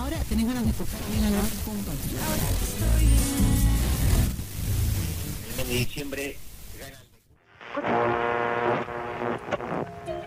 [0.00, 1.92] Ahora tenés ganas de tocar bien a la Ahora
[5.50, 6.38] El mes de diciembre
[10.06, 10.19] Ey,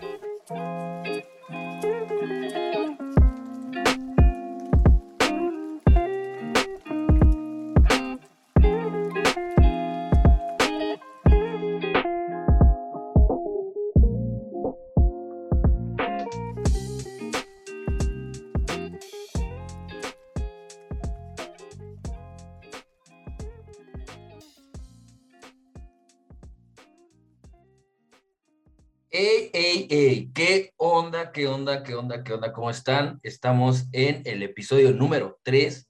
[31.64, 32.52] onda, qué onda, qué onda?
[32.52, 33.20] ¿Cómo están?
[33.22, 35.88] Estamos en el episodio número 3,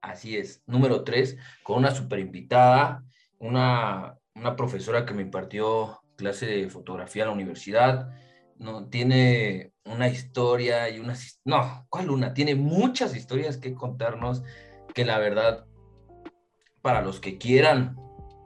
[0.00, 3.04] así es, número 3, con una super invitada,
[3.38, 8.10] una, una profesora que me impartió clase de fotografía en la universidad.
[8.56, 11.40] No, tiene una historia y unas...
[11.44, 12.34] No, ¿cuál una?
[12.34, 14.42] Tiene muchas historias que contarnos
[14.92, 15.66] que la verdad,
[16.82, 17.94] para los que quieran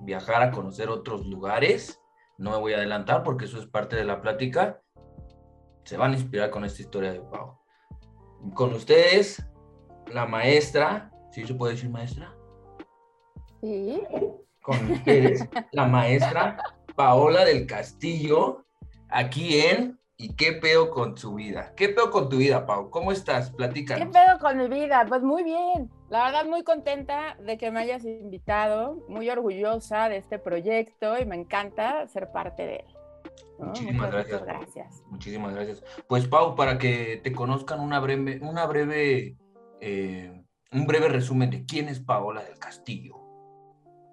[0.02, 1.98] viajar a conocer otros lugares,
[2.36, 4.82] no me voy a adelantar porque eso es parte de la plática.
[5.84, 7.58] Se van a inspirar con esta historia de Pau.
[8.54, 9.44] Con ustedes,
[10.06, 12.34] la maestra, ¿sí se puede decir maestra?
[13.60, 14.02] Sí.
[14.62, 16.62] Con ustedes, la maestra
[16.96, 18.64] Paola del Castillo,
[19.08, 21.72] aquí en ¿Y qué pedo con su vida?
[21.74, 22.90] ¿Qué pedo con tu vida, Pau?
[22.90, 23.50] ¿Cómo estás?
[23.52, 24.04] Platícanos.
[24.04, 25.06] ¿Qué pedo con mi vida?
[25.08, 25.90] Pues muy bien.
[26.10, 31.24] La verdad, muy contenta de que me hayas invitado, muy orgullosa de este proyecto y
[31.24, 32.99] me encanta ser parte de él.
[33.58, 34.44] Muchísimas gracias.
[34.44, 35.02] gracias.
[35.08, 35.84] Muchísimas gracias.
[36.08, 39.36] Pues, Pau, para que te conozcan una breve, una breve,
[39.80, 43.16] eh, un breve resumen de quién es Paola del Castillo.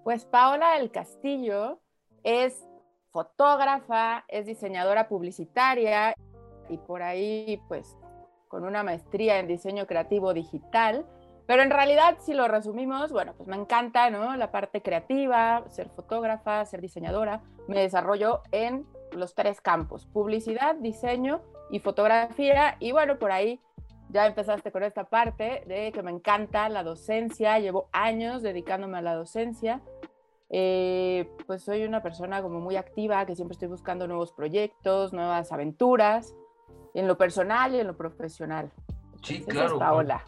[0.03, 1.81] Pues Paola del Castillo
[2.23, 2.65] es
[3.11, 6.15] fotógrafa, es diseñadora publicitaria
[6.69, 7.97] y por ahí pues
[8.47, 11.05] con una maestría en diseño creativo digital.
[11.45, 14.35] Pero en realidad, si lo resumimos, bueno, pues me encanta, ¿no?
[14.35, 17.41] La parte creativa, ser fotógrafa, ser diseñadora.
[17.67, 18.85] Me desarrollo en
[19.17, 21.41] los tres campos, publicidad, diseño
[21.71, 22.77] y fotografía.
[22.79, 23.59] Y bueno, por ahí
[24.09, 27.59] ya empezaste con esta parte de que me encanta la docencia.
[27.59, 29.81] Llevo años dedicándome a la docencia.
[30.49, 35.51] Eh, pues soy una persona como muy activa, que siempre estoy buscando nuevos proyectos, nuevas
[35.51, 36.35] aventuras,
[36.93, 38.71] en lo personal y en lo profesional.
[39.21, 39.77] Sí, claro.
[39.77, 40.23] Paola.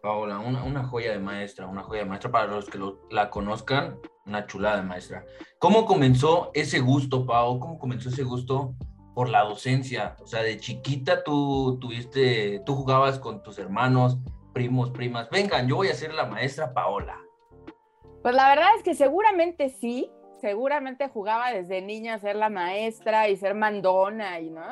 [0.00, 2.78] Paola, una, joya de maestra, una joya de maestra para los que
[3.10, 5.24] la conozcan, una chulada de maestra.
[5.58, 7.58] ¿Cómo comenzó ese gusto, Pau?
[7.58, 8.74] ¿Cómo comenzó ese gusto
[9.14, 10.16] por la docencia?
[10.22, 14.18] O sea, de chiquita tú tuviste, tú jugabas con tus hermanos,
[14.52, 15.28] primos, primas.
[15.30, 17.18] Vengan, yo voy a ser la maestra Paola.
[18.22, 20.10] Pues la verdad es que seguramente sí,
[20.40, 24.62] seguramente jugaba desde niña ser la maestra y ser mandona y, ¿no?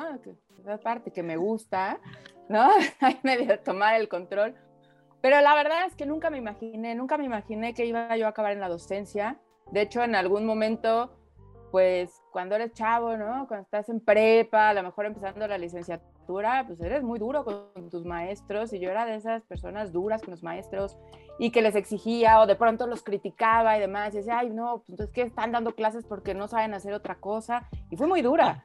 [0.60, 2.00] Esa parte que me gusta,
[2.48, 2.69] ¿no?
[3.00, 4.54] Ahí medio tomar el control.
[5.26, 8.28] Pero la verdad es que nunca me imaginé, nunca me imaginé que iba yo a
[8.28, 9.41] acabar en la docencia.
[9.72, 11.10] De hecho, en algún momento,
[11.72, 13.48] pues cuando eres chavo, ¿no?
[13.48, 17.91] Cuando estás en prepa, a lo mejor empezando la licenciatura, pues eres muy duro con
[17.91, 20.97] tus maestros y yo era de esas personas duras con los maestros
[21.41, 24.84] y que les exigía o de pronto los criticaba y demás, y decía, ay, no,
[24.86, 28.22] pues es que están dando clases porque no saben hacer otra cosa, y fue muy
[28.22, 28.62] dura.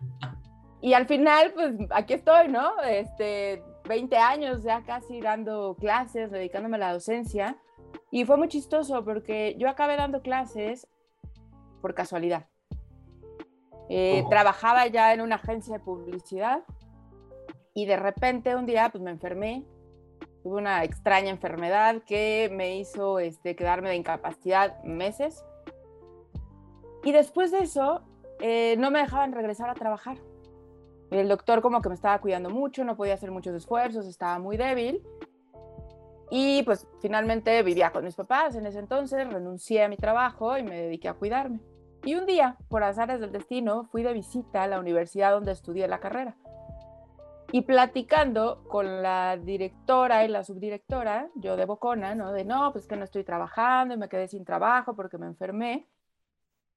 [0.80, 2.80] Y al final, pues aquí estoy, ¿no?
[2.84, 7.58] Este, 20 años ya casi dando clases, dedicándome a la docencia,
[8.10, 10.88] y fue muy chistoso porque yo acabé dando clases
[11.82, 12.48] por casualidad.
[13.90, 16.64] Eh, trabajaba ya en una agencia de publicidad
[17.74, 19.66] y de repente un día pues me enfermé
[20.42, 25.44] tuve una extraña enfermedad que me hizo este, quedarme de incapacidad meses.
[27.04, 28.02] Y después de eso,
[28.40, 30.18] eh, no me dejaban regresar a trabajar.
[31.12, 34.58] El doctor como que me estaba cuidando mucho, no podía hacer muchos esfuerzos, estaba muy
[34.58, 35.04] débil.
[36.30, 40.64] Y pues finalmente vivía con mis papás en ese entonces, renuncié a mi trabajo y
[40.64, 41.60] me dediqué a cuidarme.
[42.06, 45.88] Y un día, por azares del destino, fui de visita a la universidad donde estudié
[45.90, 46.38] la carrera.
[47.52, 52.32] Y platicando con la directora y la subdirectora, yo de Bocona, ¿no?
[52.32, 55.90] De no, pues que no estoy trabajando y me quedé sin trabajo porque me enfermé.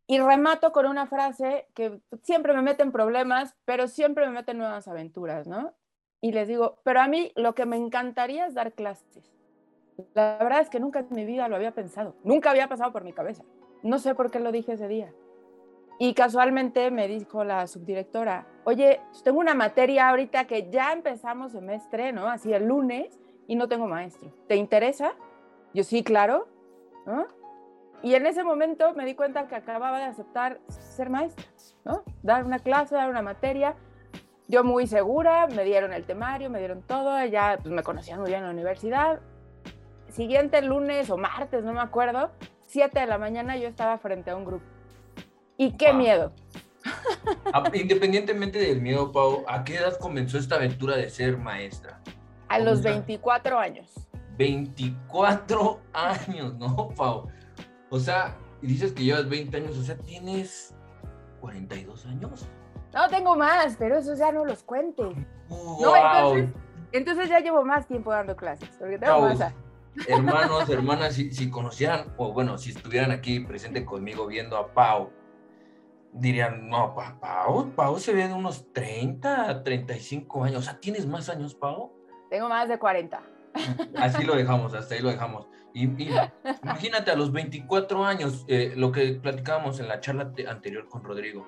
[0.06, 4.52] Y remato con una frase que siempre me mete en problemas, pero siempre me mete
[4.52, 5.72] en nuevas aventuras, ¿no?
[6.20, 9.32] Y les digo, pero a mí lo que me encantaría es dar clases.
[10.14, 13.04] La verdad es que nunca en mi vida lo había pensado, nunca había pasado por
[13.04, 13.44] mi cabeza.
[13.82, 15.12] No sé por qué lo dije ese día.
[15.98, 21.52] Y casualmente me dijo la subdirectora, oye, pues tengo una materia ahorita que ya empezamos
[21.52, 22.26] semestre, ¿no?
[22.26, 24.32] Así el lunes y no tengo maestro.
[24.48, 25.14] ¿Te interesa?
[25.72, 26.48] Yo sí, claro.
[27.06, 27.26] ¿no?
[28.04, 31.44] Y en ese momento me di cuenta que acababa de aceptar ser maestra,
[31.86, 32.02] ¿no?
[32.22, 33.74] Dar una clase, dar una materia.
[34.46, 38.28] Yo muy segura, me dieron el temario, me dieron todo, ya pues, me conocían muy
[38.28, 39.20] bien en la universidad.
[40.10, 42.30] siguiente lunes o martes, no me acuerdo,
[42.66, 44.64] 7 de la mañana yo estaba frente a un grupo.
[45.56, 45.96] Y qué Wow.
[45.96, 46.32] miedo.
[47.52, 52.00] Ah, Independientemente del miedo, Pau, ¿a qué edad comenzó esta aventura de ser maestra?
[52.48, 52.90] A ¿Cómo los está?
[52.90, 53.90] 24 años.
[54.36, 57.28] 24 años, ¿no, Pau?
[57.94, 60.74] O sea, y dices que llevas 20 años, o sea, tienes
[61.40, 62.48] 42 años.
[62.92, 65.14] No tengo más, pero esos ya no los cuentes.
[65.48, 65.80] ¡Wow!
[65.80, 66.48] No, entonces,
[66.90, 68.68] entonces ya llevo más tiempo dando clases.
[68.80, 69.54] Porque tengo más.
[70.08, 75.10] hermanos, hermanas, si, si conocieran, o bueno, si estuvieran aquí presente conmigo viendo a Pau,
[76.12, 80.58] dirían, no, pa- Pau, Pau se ve de unos 30, 35 años.
[80.58, 81.92] O sea, ¿tienes más años, Pau?
[82.28, 83.22] Tengo más de 40.
[83.98, 85.46] Así lo dejamos, hasta ahí lo dejamos.
[85.74, 91.02] Imagínate a los 24 años, eh, lo que platicábamos en la charla te- anterior con
[91.04, 91.46] Rodrigo.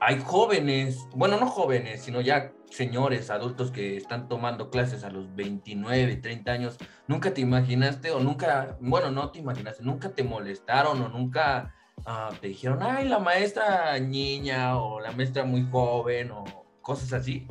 [0.00, 5.34] Hay jóvenes, bueno, no jóvenes, sino ya señores, adultos que están tomando clases a los
[5.34, 6.78] 29, 30 años.
[7.08, 11.74] ¿Nunca te imaginaste o nunca, bueno, no te imaginaste, nunca te molestaron o nunca
[12.06, 16.44] ah, te dijeron, ay, la maestra niña o la maestra muy joven o
[16.80, 17.46] cosas así?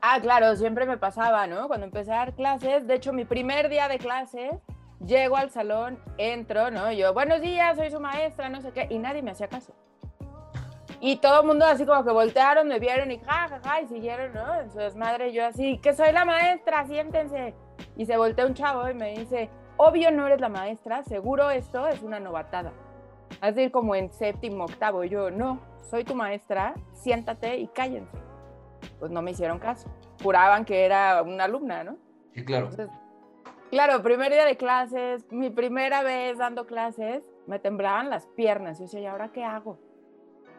[0.00, 1.66] Ah, claro, siempre me pasaba, ¿no?
[1.68, 4.52] Cuando empecé a dar clases, de hecho, mi primer día de clases,
[5.04, 6.92] llego al salón, entro, ¿no?
[6.92, 9.74] Yo, buenos días, soy su maestra, no sé qué, y nadie me hacía caso.
[11.00, 13.88] Y todo el mundo así como que voltearon, me vieron y ja, ja, ja, y
[13.88, 14.54] siguieron, ¿no?
[14.60, 17.54] En su desmadre, yo así, que soy la maestra, siéntense.
[17.96, 21.88] Y se voltea un chavo y me dice, obvio no eres la maestra, seguro esto
[21.88, 22.72] es una novatada.
[23.40, 28.30] Así como en séptimo, octavo, yo, no, soy tu maestra, siéntate y cállense
[28.98, 29.88] pues no me hicieron caso.
[30.22, 31.96] Juraban que era una alumna, ¿no?
[32.34, 32.68] Sí, claro.
[32.70, 32.94] Entonces,
[33.70, 38.78] claro, primer día de clases, mi primera vez dando clases, me temblaban las piernas.
[38.78, 39.78] Yo decía, ¿y ahora qué hago?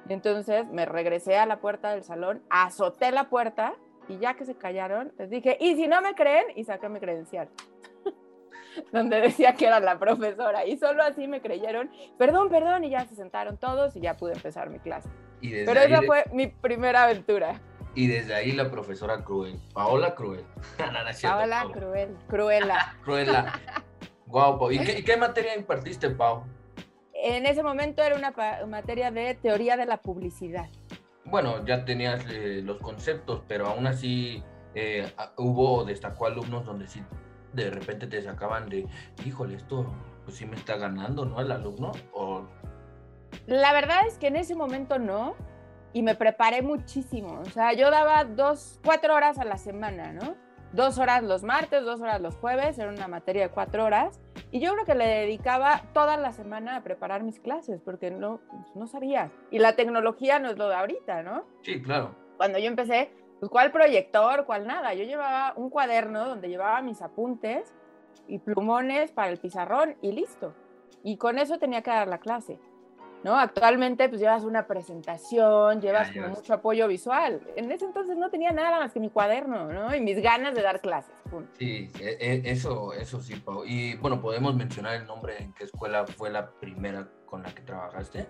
[0.10, 3.76] Y entonces me regresé a la puerta del salón, azoté la puerta
[4.08, 6.46] y ya que se callaron, les dije, ¿y si no me creen?
[6.56, 7.50] Y saqué mi credencial.
[8.92, 10.66] donde decía que era la profesora.
[10.66, 14.34] Y solo así me creyeron, perdón, perdón, y ya se sentaron todos y ya pude
[14.34, 15.10] empezar mi clase.
[15.42, 17.60] Pero esa de- fue mi primera aventura.
[17.94, 20.46] Y desde ahí la profesora cruel, Paola Cruel.
[21.22, 22.96] Paola, cruel, cruela.
[23.04, 23.60] Cruela.
[24.28, 24.72] Guau, Pau.
[24.72, 26.46] ¿Y qué, y qué materia impartiste, Pau?
[27.14, 28.34] En ese momento era una
[28.68, 30.70] materia de teoría de la publicidad.
[31.26, 34.44] Bueno, ya tenías eh, los conceptos, pero aún así
[34.74, 37.04] eh, hubo, destacó alumnos donde sí
[37.54, 38.88] de repente te sacaban de,
[39.26, 39.86] híjole, esto
[40.24, 41.42] pues sí me está ganando, ¿no?
[41.42, 41.92] El alumno.
[42.14, 42.46] O,
[43.48, 45.36] La verdad es que en ese momento no,
[45.94, 47.40] y me preparé muchísimo.
[47.42, 50.36] O sea, yo daba dos, cuatro horas a la semana, ¿no?
[50.74, 54.22] Dos horas los martes, dos horas los jueves, era una materia de cuatro horas.
[54.52, 58.40] Y yo creo que le dedicaba toda la semana a preparar mis clases, porque no,
[58.74, 59.32] no sabía.
[59.50, 61.44] Y la tecnología no es lo de ahorita, ¿no?
[61.62, 62.16] sí, claro.
[62.38, 63.12] cuando yo empecé,
[63.42, 64.94] pues cuál proyector, cuál nada.
[64.94, 67.76] Yo llevaba un cuaderno donde llevaba mis apuntes
[68.28, 70.54] y plumones para el pizarrón y listo.
[71.04, 72.60] Y con eso tenía que dar la clase.
[73.24, 73.38] ¿No?
[73.38, 77.40] Actualmente pues llevas una presentación, llevas como mucho apoyo visual.
[77.56, 79.94] En ese entonces no tenía nada más que mi cuaderno, ¿no?
[79.96, 81.14] Y mis ganas de dar clases.
[81.30, 81.52] punto.
[81.60, 83.64] Sí, e- e- eso, eso sí, Pau.
[83.64, 87.62] Y bueno, ¿podemos mencionar el nombre en qué escuela fue la primera con la que
[87.62, 88.28] trabajaste?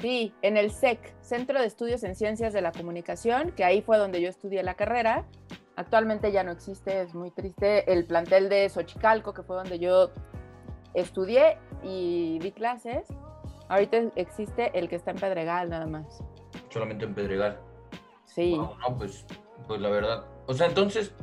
[0.00, 3.96] Sí, en el SEC, Centro de Estudios en Ciencias de la Comunicación, que ahí fue
[3.96, 5.24] donde yo estudié la carrera.
[5.76, 7.90] Actualmente ya no existe, es muy triste.
[7.90, 10.10] El plantel de Xochicalco, que fue donde yo
[10.92, 13.06] estudié y di clases.
[13.68, 16.22] Ahorita existe el que está en Pedregal nada más.
[16.70, 17.58] Solamente en Pedregal.
[18.24, 18.54] Sí.
[18.56, 19.26] Wow, no, pues,
[19.66, 20.26] pues la verdad.
[20.46, 21.14] O sea, entonces,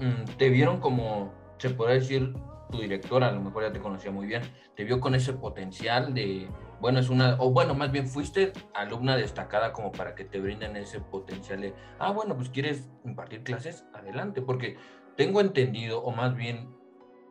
[0.00, 2.34] mm, te vieron como, se podría decir,
[2.70, 4.42] tu directora, a lo mejor ya te conocía muy bien,
[4.74, 6.48] te vio con ese potencial de,
[6.80, 10.76] bueno, es una, o bueno, más bien fuiste alumna destacada como para que te brinden
[10.76, 14.76] ese potencial de, ah, bueno, pues quieres impartir clases, adelante, porque
[15.16, 16.68] tengo entendido, o más bien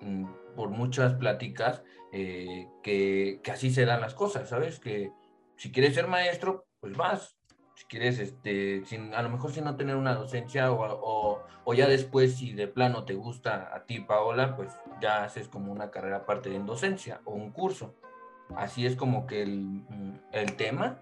[0.02, 4.80] mm, por muchas pláticas, eh, que, que así se dan las cosas, ¿sabes?
[4.80, 5.12] Que
[5.58, 7.38] si quieres ser maestro, pues vas,
[7.78, 11.44] si quieres, este, sin, a lo mejor sin no tener una docencia o,
[11.76, 15.92] ya después, si de plano te gusta a ti, Paola, pues ya haces como una
[15.92, 17.94] carrera aparte en docencia o un curso.
[18.56, 19.84] Así es como que el,
[20.32, 20.98] el tema.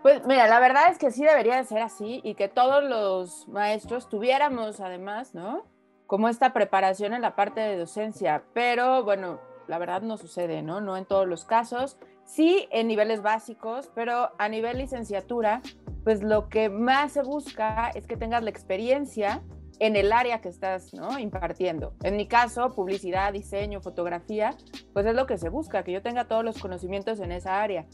[0.00, 3.48] Pues mira, la verdad es que sí debería de ser así y que todos los
[3.48, 5.66] maestros tuviéramos además, ¿no?
[6.06, 10.80] Como esta preparación en la parte de docencia, pero bueno, la verdad no sucede, ¿no?
[10.80, 15.62] No en todos los casos, sí en niveles básicos, pero a nivel licenciatura,
[16.02, 19.42] pues lo que más se busca es que tengas la experiencia
[19.80, 21.18] en el área que estás ¿no?
[21.18, 21.94] impartiendo.
[22.02, 24.54] En mi caso, publicidad, diseño, fotografía,
[24.92, 27.86] pues es lo que se busca, que yo tenga todos los conocimientos en esa área.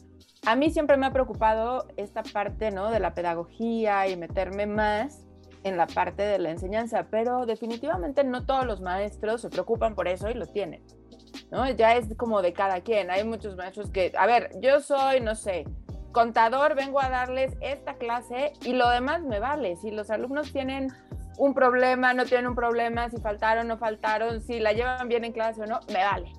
[0.47, 2.91] A mí siempre me ha preocupado esta parte ¿no?
[2.91, 5.25] de la pedagogía y meterme más
[5.63, 10.09] en la parte de la enseñanza, pero definitivamente no todos los maestros se preocupan por
[10.09, 10.83] eso y lo tienen.
[11.51, 11.69] ¿No?
[11.71, 13.11] Ya es como de cada quien.
[13.11, 15.65] Hay muchos maestros que, a ver, yo soy, no sé,
[16.13, 19.77] contador, vengo a darles esta clase y lo demás me vale.
[19.77, 20.89] Si los alumnos tienen
[21.39, 25.33] un problema, no tienen un problema, si faltaron, no faltaron, si la llevan bien en
[25.33, 26.33] clase o no, me vale.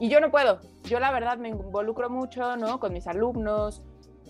[0.00, 0.60] Y yo no puedo.
[0.84, 2.80] Yo la verdad me involucro mucho, ¿no?
[2.80, 3.82] Con mis alumnos.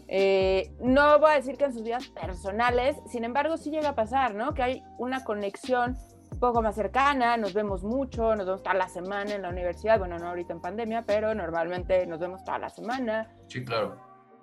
[0.08, 3.94] Eh, no voy a decir que en sus vidas personales, sin embargo sí llega a
[3.94, 4.54] pasar, ¿no?
[4.54, 5.96] Que hay una conexión
[6.44, 10.18] poco más cercana, nos vemos mucho, nos vemos toda la semana en la universidad, bueno,
[10.18, 13.30] no ahorita en pandemia, pero normalmente nos vemos toda la semana.
[13.46, 13.96] Sí, claro.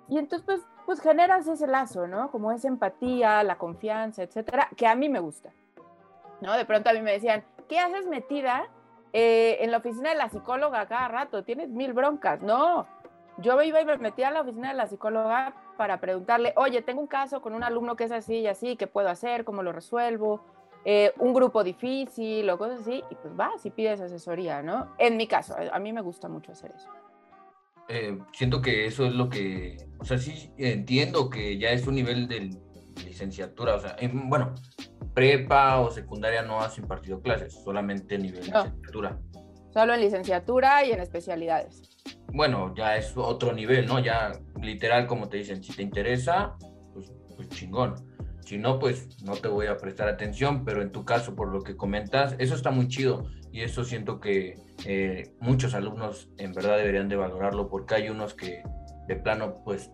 [0.08, 2.32] Y entonces, pues, pues generas ese lazo, ¿no?
[2.32, 5.50] Como esa empatía, la confianza, etcétera, que a mí me gusta.
[6.40, 6.56] ¿No?
[6.56, 8.64] De pronto a mí me decían, ¿qué haces metida
[9.12, 11.44] eh, en la oficina de la psicóloga cada rato?
[11.44, 12.42] Tienes mil broncas.
[12.42, 12.84] No,
[13.38, 17.00] yo iba y me metía a la oficina de la psicóloga para preguntarle, oye, tengo
[17.00, 19.44] un caso con un alumno que es así y así, ¿qué puedo hacer?
[19.44, 20.40] ¿Cómo lo resuelvo?
[20.84, 24.94] Eh, un grupo difícil o cosas así, y pues vas y pides asesoría, ¿no?
[24.98, 26.88] En mi caso, a mí me gusta mucho hacer eso.
[27.88, 31.96] Eh, siento que eso es lo que, o sea, sí entiendo que ya es un
[31.96, 32.50] nivel de
[33.04, 34.54] licenciatura, o sea, bueno,
[35.14, 39.18] prepa o secundaria no has impartido clases, solamente nivel de licenciatura.
[39.72, 41.82] Solo en licenciatura y en especialidades.
[42.32, 43.98] Bueno, ya es otro nivel, ¿no?
[43.98, 46.56] Ya literal, como te dicen, si te interesa,
[46.92, 47.94] pues, pues chingón.
[48.44, 51.62] Si no, pues no te voy a prestar atención, pero en tu caso, por lo
[51.62, 56.76] que comentas, eso está muy chido y eso siento que eh, muchos alumnos en verdad
[56.76, 58.62] deberían de valorarlo porque hay unos que
[59.06, 59.90] de plano pues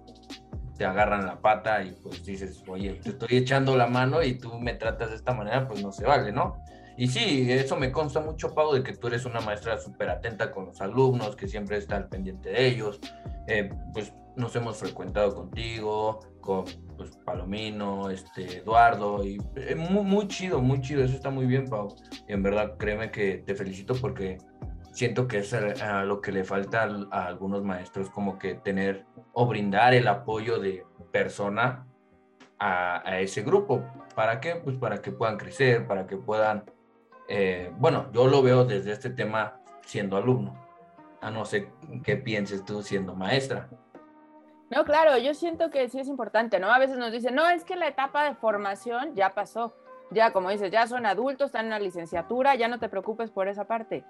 [0.78, 4.58] te agarran la pata y pues dices, oye, te estoy echando la mano y tú
[4.58, 6.62] me tratas de esta manera, pues no se vale, ¿no?
[6.96, 10.50] Y sí, eso me consta mucho, Pau, de que tú eres una maestra súper atenta
[10.50, 13.00] con los alumnos, que siempre está al pendiente de ellos.
[13.46, 16.64] Eh, pues nos hemos frecuentado contigo, con
[16.97, 21.66] pues, Palomino, este, Eduardo, y eh, muy, muy, chido, muy chido, eso está muy bien,
[21.68, 21.95] Pau.
[22.26, 24.38] Y en verdad, créeme que te felicito porque
[24.92, 29.47] siento que es a, lo que le falta a, algunos maestros, como que tener o
[29.47, 31.87] brindar el apoyo de persona
[32.59, 33.85] a, a, ese grupo.
[34.14, 34.57] ¿Para qué?
[34.57, 36.64] Pues para que puedan crecer, para que puedan,
[37.28, 40.54] eh, bueno, yo lo veo desde este tema siendo alumno.
[41.21, 41.71] A no sé
[42.04, 43.68] qué pienses tú siendo maestra.
[44.70, 46.70] No, claro, yo siento que sí es importante, ¿no?
[46.70, 49.75] A veces nos dicen, no, es que la etapa de formación ya pasó,
[50.10, 53.48] ya como dices, ya son adultos, están en la licenciatura, ya no te preocupes por
[53.48, 54.04] esa parte.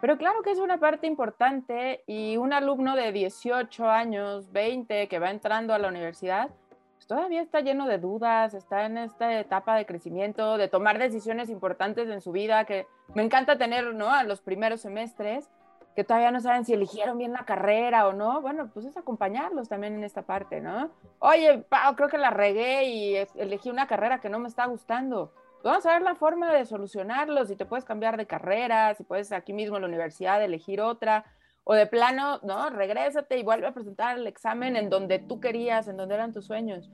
[0.00, 5.18] Pero claro que es una parte importante y un alumno de 18 años, 20, que
[5.20, 6.48] va entrando a la universidad,
[6.96, 11.48] pues todavía está lleno de dudas, está en esta etapa de crecimiento, de tomar decisiones
[11.48, 14.10] importantes en su vida, que me encanta tener, ¿no?
[14.10, 15.48] A los primeros semestres
[15.94, 19.68] que todavía no saben si eligieron bien la carrera o no, bueno, pues es acompañarlos
[19.68, 20.90] también en esta parte, ¿no?
[21.18, 25.32] Oye, Pau, creo que la regué y elegí una carrera que no me está gustando.
[25.62, 29.30] Vamos a ver la forma de solucionarlo, si te puedes cambiar de carrera, si puedes
[29.32, 31.24] aquí mismo en la universidad elegir otra,
[31.64, 32.70] o de plano, ¿no?
[32.70, 36.46] Regrésate y vuelve a presentar el examen en donde tú querías, en donde eran tus
[36.46, 36.90] sueños.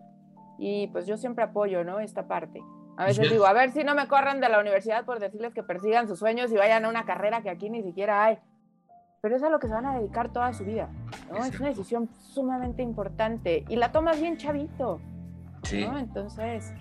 [0.59, 2.01] Y pues yo siempre apoyo, ¿no?
[2.01, 2.61] Esta parte.
[2.99, 5.63] A veces digo, a ver si no me corren de la universidad por decirles que
[5.63, 8.39] persigan sus sueños y vayan a una carrera que aquí ni siquiera hay
[9.21, 10.89] pero es a lo que se van a dedicar toda su vida.
[11.31, 11.45] ¿no?
[11.45, 15.01] Es una decisión sumamente importante y la tomas bien chavito.
[15.65, 15.83] Sí.
[15.83, 16.73] Entonces.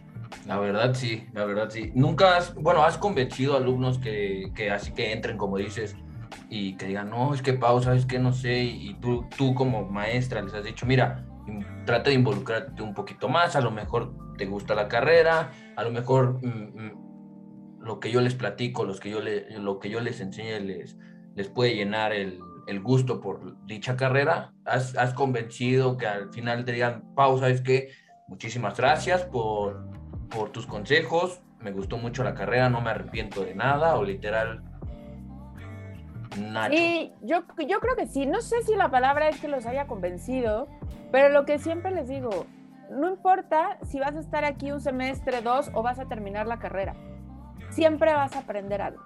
[0.45, 1.91] La verdad sí, la verdad sí.
[1.95, 5.95] Nunca has, bueno, has convencido a alumnos que, que así que entren, como dices,
[6.49, 9.85] y que digan, no, es que pausa, es que no sé, y tú, tú como
[9.85, 11.25] maestra les has dicho, mira,
[11.85, 15.91] trata de involucrarte un poquito más, a lo mejor te gusta la carrera, a lo
[15.91, 19.99] mejor mm, mm, lo que yo les platico, los que yo le, lo que yo
[20.01, 20.97] les enseñe les,
[21.37, 24.53] les puede llenar el, el gusto por dicha carrera.
[24.65, 27.91] Has, has, convencido que al final te digan, pausa, es que
[28.27, 29.87] muchísimas gracias por,
[30.29, 34.63] por tus consejos, me gustó mucho la carrera, no me arrepiento de nada, o literal,
[36.39, 36.73] nada.
[36.73, 39.85] Y yo, yo creo que sí, no sé si la palabra es que los haya
[39.85, 40.67] convencido,
[41.11, 42.47] pero lo que siempre les digo,
[42.89, 46.57] no importa si vas a estar aquí un semestre, dos, o vas a terminar la
[46.57, 46.95] carrera,
[47.69, 49.03] siempre vas a aprender algo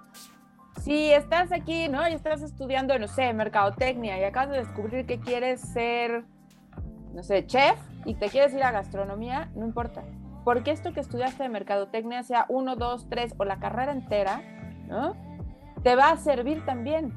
[0.82, 2.06] si estás aquí, ¿no?
[2.08, 6.24] Y estás estudiando, no sé, mercadotecnia y acabas de descubrir que quieres ser,
[7.14, 10.02] no sé, chef y te quieres ir a gastronomía, no importa.
[10.44, 14.42] Porque esto que estudiaste de mercadotecnia, sea uno, dos, tres o la carrera entera,
[14.88, 15.14] ¿no?
[15.84, 17.14] Te va a servir también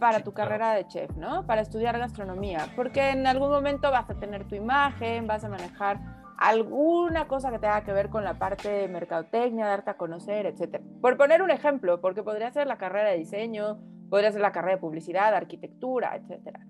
[0.00, 1.46] para tu carrera de chef, ¿no?
[1.46, 2.66] Para estudiar gastronomía.
[2.74, 6.00] Porque en algún momento vas a tener tu imagen, vas a manejar
[6.48, 10.84] alguna cosa que tenga que ver con la parte de mercadotecnia, darte a conocer, etcétera.
[11.00, 14.76] Por poner un ejemplo, porque podría ser la carrera de diseño, podría ser la carrera
[14.76, 16.60] de publicidad, arquitectura, etcétera.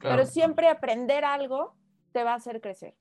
[0.00, 1.76] Pero siempre aprender algo
[2.12, 2.94] te va a hacer crecer.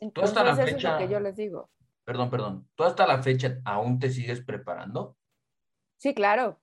[0.00, 1.70] Entonces, hasta la eso fecha, es lo que yo les digo.
[2.04, 2.68] Perdón, perdón.
[2.74, 5.16] ¿Tú hasta la fecha aún te sigues preparando?
[5.96, 6.60] Sí, claro.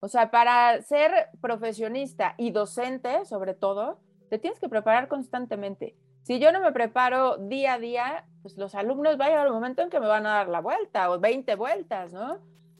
[0.00, 5.96] O sea, para ser profesionista y docente, sobre todo, te tienes que preparar constantemente.
[6.22, 9.54] Si yo no me preparo día a día, pues los alumnos va a llegar un
[9.54, 12.38] momento en que me van a dar la vuelta o 20 vueltas, ¿no?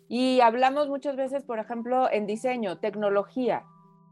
[0.08, 3.64] Y hablamos muchas veces, por ejemplo, en diseño, tecnología,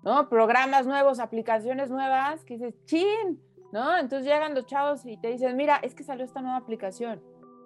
[0.02, 0.28] ¿no?
[0.28, 3.40] Programas nuevos, aplicaciones nuevas, que dices, chin,
[3.72, 3.96] ¿no?
[3.96, 7.22] Entonces llegan los chavos y te dicen, mira, es que salió esta nueva aplicación.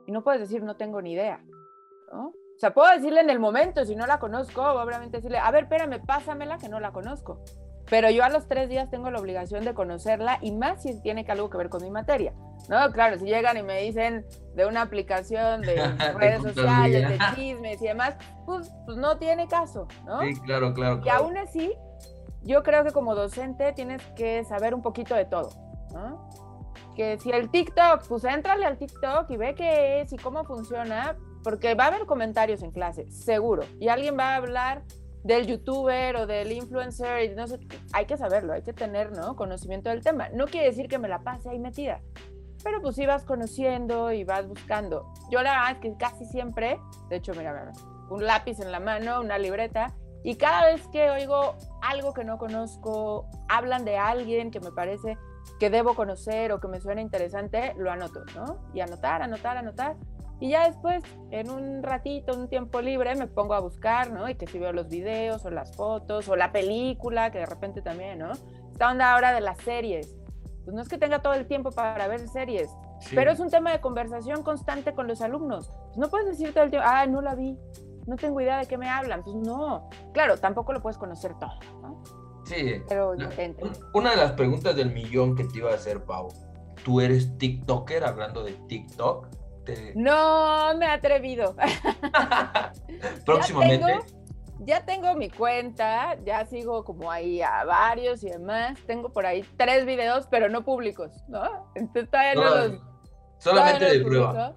[0.06, 1.42] Y no puedes decir, no tengo ni idea,
[2.12, 2.26] ¿no?
[2.28, 5.64] O sea, puedo decirle en el momento, si no la conozco, obviamente decirle, a ver,
[5.64, 7.40] espérame, pásamela que no la conozco.
[7.90, 11.24] Pero yo a los tres días tengo la obligación de conocerla y más si tiene
[11.24, 12.32] que algo que ver con mi materia.
[12.68, 14.24] No, claro, si llegan y me dicen
[14.54, 15.76] de una aplicación de
[16.18, 20.20] redes sociales, de chismes y demás, pues, pues no tiene caso, ¿no?
[20.20, 21.74] Sí, claro, claro, Y aún así,
[22.42, 25.50] yo creo que como docente tienes que saber un poquito de todo,
[25.92, 26.30] ¿no?
[26.96, 31.16] Que si el TikTok, pues éntrale al TikTok y ve qué es y cómo funciona,
[31.42, 33.64] porque va a haber comentarios en clase, seguro.
[33.78, 34.82] Y alguien va a hablar
[35.24, 37.34] del youtuber o del influencer,
[37.92, 39.34] hay que saberlo, hay que tener ¿no?
[39.34, 40.28] conocimiento del tema.
[40.28, 42.00] No quiere decir que me la pase ahí metida,
[42.62, 45.12] pero pues sí vas conociendo y vas buscando.
[45.30, 46.78] Yo la verdad es que casi siempre,
[47.08, 47.72] de hecho, mira, mira,
[48.10, 52.38] un lápiz en la mano, una libreta, y cada vez que oigo algo que no
[52.38, 55.18] conozco, hablan de alguien que me parece
[55.58, 58.58] que debo conocer o que me suena interesante, lo anoto, ¿no?
[58.72, 59.96] Y anotar, anotar, anotar.
[60.40, 64.28] Y ya después, en un ratito, un tiempo libre, me pongo a buscar, ¿no?
[64.28, 67.82] Y que si veo los videos o las fotos o la película, que de repente
[67.82, 68.32] también, ¿no?
[68.72, 70.14] Esta onda ahora de las series.
[70.64, 72.70] Pues no es que tenga todo el tiempo para ver series,
[73.14, 75.70] pero es un tema de conversación constante con los alumnos.
[75.86, 77.58] Pues no puedes decir todo el tiempo, ah, no la vi,
[78.06, 79.22] no tengo idea de qué me hablan.
[79.22, 79.88] Pues no.
[80.12, 82.02] Claro, tampoco lo puedes conocer todo, ¿no?
[82.44, 82.82] Sí.
[82.88, 83.14] Pero
[83.94, 86.28] Una de las preguntas del millón que te iba a hacer, Pau.
[86.84, 89.28] ¿Tú eres TikToker hablando de TikTok?
[89.94, 91.56] No me he atrevido.
[93.24, 93.98] Próximamente.
[94.60, 98.78] Ya tengo, mi cuenta, ya sigo como ahí a varios y demás.
[98.86, 101.70] Tengo por ahí tres videos, pero no públicos, ¿no?
[101.74, 102.80] Entonces todavía no, los.
[103.38, 104.54] Solamente de prueba.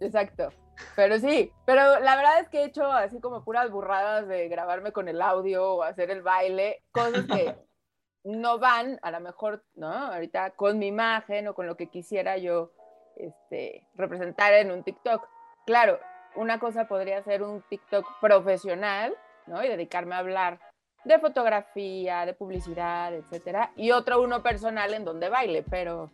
[0.00, 0.48] Exacto.
[0.96, 4.92] Pero sí, pero la verdad es que he hecho así como puras burradas de grabarme
[4.92, 7.54] con el audio o hacer el baile, cosas que
[8.24, 9.92] no van, a lo mejor, ¿no?
[9.92, 12.72] Ahorita con mi imagen o con lo que quisiera yo
[13.16, 15.26] este, representar en un TikTok.
[15.66, 15.98] Claro,
[16.34, 19.14] una cosa podría ser un TikTok profesional,
[19.46, 19.62] ¿no?
[19.62, 20.60] Y dedicarme a hablar
[21.04, 26.10] de fotografía, de publicidad, etcétera, y otro uno personal en donde baile, pero,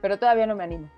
[0.00, 0.90] pero todavía no me animo.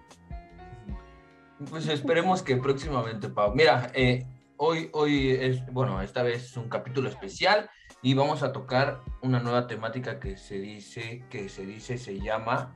[1.71, 3.55] Pues esperemos que próximamente, Pau.
[3.55, 8.53] Mira, eh, hoy, hoy es, bueno, esta vez es un capítulo especial y vamos a
[8.53, 12.75] tocar una nueva temática que se dice, que se dice, se llama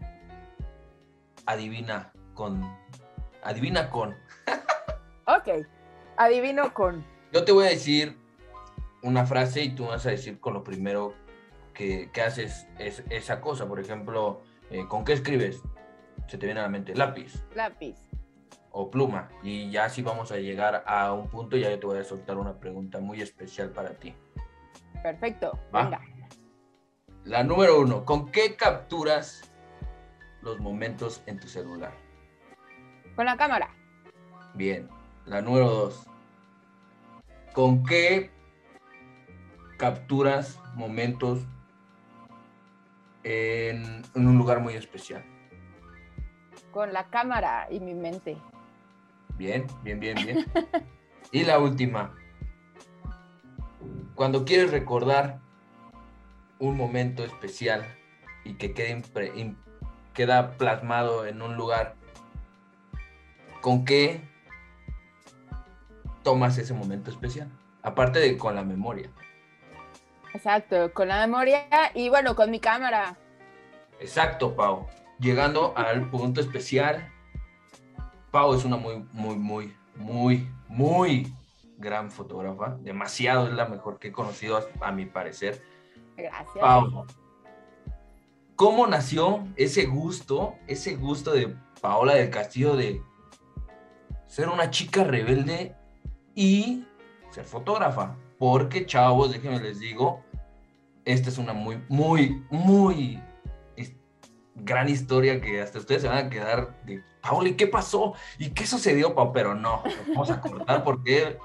[1.46, 2.62] Adivina con.
[3.42, 4.14] Adivina con.
[5.26, 5.66] ok,
[6.16, 7.04] adivino con.
[7.32, 8.16] Yo te voy a decir
[9.02, 11.14] una frase y tú vas a decir con lo primero
[11.74, 13.66] que, haces es, esa cosa.
[13.66, 15.60] Por ejemplo, eh, ¿con qué escribes?
[16.28, 17.44] Se te viene a la mente lápiz.
[17.54, 17.96] Lápiz.
[18.70, 19.28] O pluma.
[19.42, 22.04] Y ya así vamos a llegar a un punto y ya yo te voy a
[22.04, 24.14] soltar una pregunta muy especial para ti.
[25.02, 25.58] Perfecto.
[25.72, 26.00] Venga.
[27.24, 29.50] La número uno, ¿con qué capturas
[30.42, 32.05] los momentos en tu celular?
[33.16, 33.70] Con la cámara.
[34.54, 34.88] Bien.
[35.24, 36.06] La número dos.
[37.54, 38.30] ¿Con qué
[39.78, 41.40] capturas momentos
[43.24, 45.24] en, un lugar muy especial?
[46.70, 48.36] Con la cámara y mi mente.
[49.38, 50.46] Bien, bien, bien, bien.
[51.32, 52.14] y la última.
[54.14, 55.40] Cuando quieres recordar
[56.58, 57.84] un momento especial
[58.44, 59.02] y que quede
[60.12, 61.96] queda plasmado en un lugar
[63.66, 64.20] ¿con qué
[66.22, 67.50] tomas ese momento especial?
[67.82, 69.10] Aparte de con la memoria.
[70.32, 73.16] Exacto, con la memoria y bueno, con mi cámara.
[73.98, 74.86] Exacto, Pau.
[75.18, 77.12] Llegando al punto especial,
[78.30, 81.34] Pau es una muy, muy, muy, muy, muy
[81.76, 82.76] gran fotógrafa.
[82.78, 85.60] Demasiado es la mejor que he conocido a, mi parecer.
[86.16, 86.54] Gracias.
[86.60, 87.04] Pau,
[88.54, 93.02] ¿cómo nació ese gusto, ese gusto de Paola del Castillo de
[94.26, 95.74] ser una chica rebelde
[96.34, 96.84] y
[97.30, 98.16] ser fotógrafa.
[98.38, 100.22] Porque, chavos, déjenme les digo,
[101.04, 103.22] esta es una muy, muy, muy
[104.56, 108.14] gran historia que hasta ustedes se van a quedar de, Paula, ¿y qué pasó?
[108.38, 109.32] ¿Y qué sucedió, Pau?
[109.32, 111.38] Pero no, vamos a cortar porque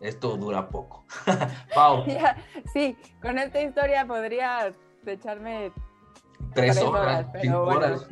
[0.00, 1.04] esto dura poco.
[1.74, 2.04] Pau.
[2.72, 4.72] sí, con esta historia podría
[5.06, 5.72] echarme
[6.54, 8.06] tres, horas, cinco horas.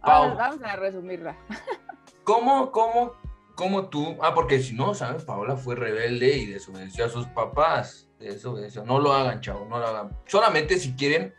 [0.00, 1.36] Pau, vamos a resumirla.
[2.24, 3.12] ¿Cómo, cómo
[3.60, 4.16] ¿cómo tú?
[4.22, 5.24] Ah, porque si no, ¿sabes?
[5.24, 8.08] Paola fue rebelde y desobedeció a sus papás.
[8.18, 8.86] Desobedeció.
[8.86, 10.16] No lo hagan, chavo, no lo hagan.
[10.24, 11.34] Solamente si quieren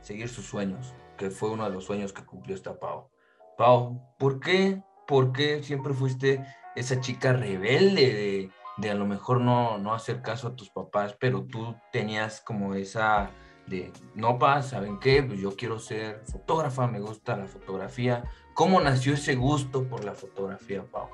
[0.00, 3.10] seguir sus sueños, que fue uno de los sueños que cumplió esta Pau.
[3.58, 4.82] Pau, ¿por qué?
[5.06, 6.42] ¿Por qué siempre fuiste
[6.76, 11.14] esa chica rebelde de, de a lo mejor no, no hacer caso a tus papás,
[11.20, 13.32] pero tú tenías como esa
[13.66, 15.22] de, no pa, ¿saben qué?
[15.22, 18.24] Pues yo quiero ser fotógrafa, me gusta la fotografía.
[18.54, 21.10] ¿Cómo nació ese gusto por la fotografía, Pau?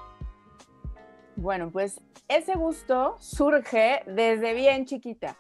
[1.37, 5.37] Bueno, pues ese gusto surge desde bien chiquita.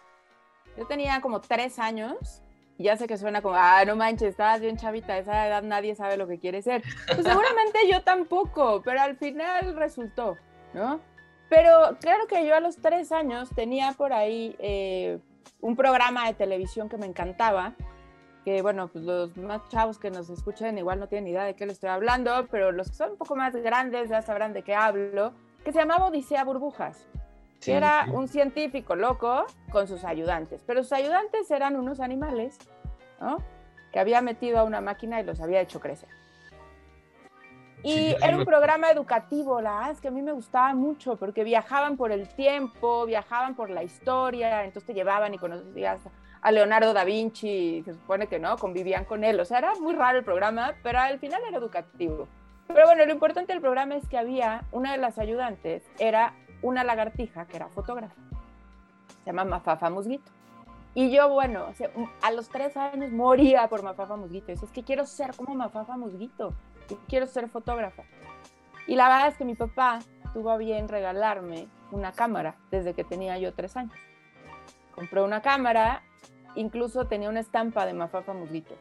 [0.77, 2.43] Yo tenía como tres años
[2.77, 5.63] y ya sé que suena como, ah, no manches, estabas bien chavita, a esa edad
[5.63, 6.83] nadie sabe lo que quiere ser.
[7.07, 10.37] Pues seguramente yo tampoco, pero al final resultó,
[10.75, 11.01] ¿no?
[11.49, 15.19] Pero claro que yo a los tres años tenía por ahí eh,
[15.61, 17.75] un programa de televisión que me encantaba,
[18.45, 21.65] que bueno, pues los más chavos que nos escuchen igual no tienen idea de qué
[21.65, 24.75] le estoy hablando, pero los que son un poco más grandes ya sabrán de qué
[24.75, 25.33] hablo,
[25.67, 27.09] que se llamaba Odisea Burbujas,
[27.61, 32.57] que era un científico loco con sus ayudantes, pero sus ayudantes eran unos animales,
[33.21, 33.39] ¿no?
[33.91, 36.09] Que había metido a una máquina y los había hecho crecer.
[37.83, 41.97] Y era un programa educativo, la es que a mí me gustaba mucho porque viajaban
[41.97, 45.99] por el tiempo, viajaban por la historia, entonces te llevaban y conocías
[46.43, 49.97] a Leonardo da Vinci, se supone que no, convivían con él, o sea, era muy
[49.97, 52.29] raro el programa, pero al final era educativo.
[52.69, 56.85] Pero bueno, lo importante del programa es que había una de las ayudantes, era una
[56.85, 58.21] lagartija que era fotógrafa.
[59.25, 60.33] Se llama Mafafa Musguito.
[60.95, 61.67] Y yo, bueno,
[62.23, 64.53] a los tres años moría por Mafafa Musguito.
[64.53, 66.55] es que quiero ser como Mafafa Musguito.
[67.07, 68.05] Quiero ser fotógrafa.
[68.87, 69.99] Y la verdad es que mi papá
[70.33, 73.95] tuvo a bien regalarme una cámara desde que tenía yo tres años.
[74.95, 76.03] Compré una cámara,
[76.55, 78.75] incluso tenía una estampa de Mafafa Musguito.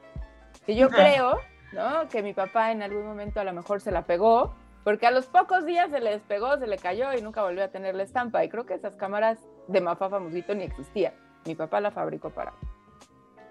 [0.65, 1.39] Que yo creo
[1.75, 2.07] ¿no?
[2.07, 5.27] Que mi papá en algún momento a lo mejor se la pegó, porque a los
[5.27, 8.43] pocos días se le despegó, se le cayó y nunca volvió a tener la estampa.
[8.43, 11.13] Y creo que esas cámaras de Mafafa Musguito ni existían.
[11.45, 12.57] Mi papá la fabricó para mí.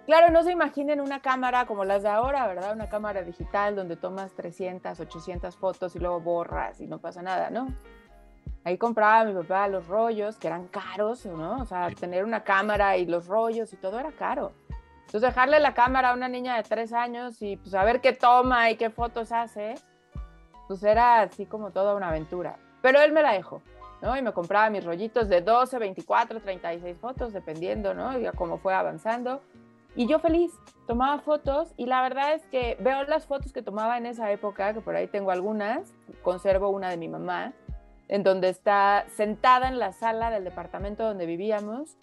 [0.06, 2.74] Claro, no se imaginen una cámara como las de ahora, ¿verdad?
[2.74, 7.48] Una cámara digital donde tomas 300, 800 fotos y luego borras y no pasa nada,
[7.50, 7.68] ¿no?
[8.64, 11.60] Ahí compraba mi papá los rollos, que eran caros, ¿no?
[11.60, 14.52] O sea, tener una cámara y los rollos y todo era caro.
[15.06, 18.12] Entonces, dejarle la cámara a una niña de tres años y pues a ver qué
[18.12, 19.74] toma y qué fotos hace,
[20.66, 22.56] pues era así como toda una aventura.
[22.82, 23.62] Pero él me la dejó,
[24.02, 24.16] ¿no?
[24.16, 28.18] Y me compraba mis rollitos de 12, 24, 36 fotos, dependiendo, ¿no?
[28.18, 29.40] Y cómo fue avanzando.
[29.96, 30.52] Y yo feliz,
[30.86, 34.74] tomaba fotos y la verdad es que veo las fotos que tomaba en esa época,
[34.74, 37.52] que por ahí tengo algunas, conservo una de mi mamá,
[38.08, 41.96] en donde está sentada en la sala del departamento donde vivíamos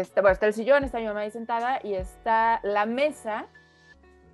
[0.00, 3.46] está, bueno, está el sillón, está mi mamá ahí sentada y está la mesa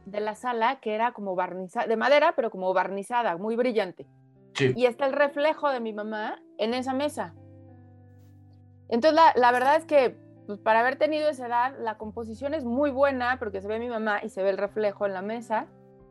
[0.06, 4.06] de la sala que era como barnizada, de madera, pero como barnizada, muy brillante.
[4.74, 7.34] Y está el reflejo de mi mamá en esa mesa.
[8.88, 12.64] Entonces, la, la verdad es que pues, para haber tenido esa edad, la composición es
[12.64, 15.66] muy buena porque se ve mi mamá y se ve el reflejo en la mesa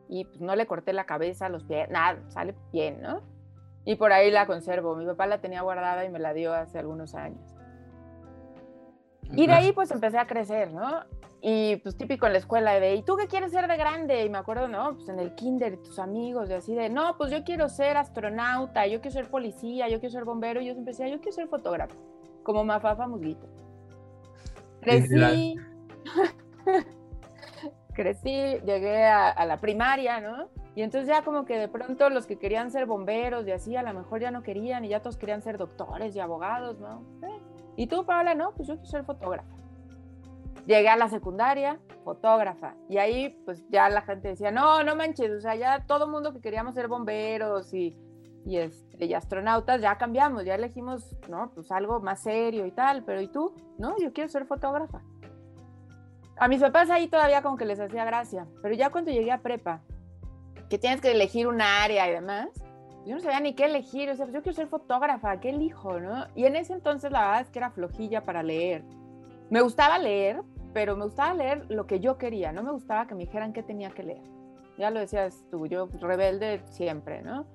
[0.08, 3.20] y pues, no le corté la cabeza, los pies, nada, sale bien, ¿no?
[3.84, 4.96] Y por ahí la conservo.
[4.96, 7.59] Mi papá la tenía guardada y me la dio hace algunos años.
[9.32, 11.04] Y de ahí pues empecé a crecer, ¿no?
[11.42, 14.24] Y pues típico en la escuela de, ¿y tú qué quieres ser de grande?
[14.24, 14.94] Y me acuerdo, ¿no?
[14.96, 18.86] Pues en el kinder, tus amigos, y así de, no, pues yo quiero ser astronauta,
[18.86, 20.60] yo quiero ser policía, yo quiero ser bombero.
[20.60, 21.96] Y yo empecé, yo quiero ser fotógrafo,
[22.42, 23.46] como Mafafa Musguito.
[24.82, 25.56] Crecí,
[27.94, 30.48] crecí, llegué a, la primaria, ¿no?
[30.74, 33.82] Y entonces ya como que de pronto los que querían ser bomberos y así, a
[33.82, 37.02] lo mejor ya no querían y ya todos querían ser doctores y abogados, ¿no?
[37.26, 37.40] Eh,
[37.76, 38.34] ¿Y tú, Paola?
[38.34, 39.54] No, pues yo quiero ser fotógrafa.
[40.66, 42.74] Llegué a la secundaria, fotógrafa.
[42.88, 46.10] Y ahí, pues ya la gente decía, no, no manches, o sea, ya todo el
[46.10, 47.96] mundo que queríamos ser bomberos y,
[48.44, 51.50] y, este, y astronautas, ya cambiamos, ya elegimos, ¿no?
[51.54, 53.04] Pues algo más serio y tal.
[53.04, 53.54] Pero ¿y tú?
[53.78, 55.00] No, yo quiero ser fotógrafa.
[56.36, 58.46] A mis papás ahí todavía como que les hacía gracia.
[58.62, 59.82] Pero ya cuando llegué a prepa,
[60.68, 62.48] que tienes que elegir un área y demás,
[63.06, 65.98] yo no sabía ni qué elegir, o sea, pues yo quiero ser fotógrafa, ¿qué elijo,
[66.00, 66.26] no?
[66.34, 68.84] Y en ese entonces la verdad es que era flojilla para leer.
[69.48, 70.42] Me gustaba leer,
[70.74, 73.62] pero me gustaba leer lo que yo quería, no me gustaba que me dijeran qué
[73.62, 74.22] tenía que leer.
[74.78, 77.46] Ya lo decías tú, yo rebelde siempre, ¿no?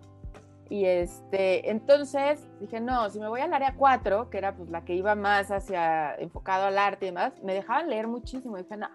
[0.68, 4.84] Y este, entonces dije, no, si me voy al área 4, que era pues la
[4.84, 8.58] que iba más hacia enfocado al arte y demás, me dejaban leer muchísimo.
[8.58, 8.90] dije, no.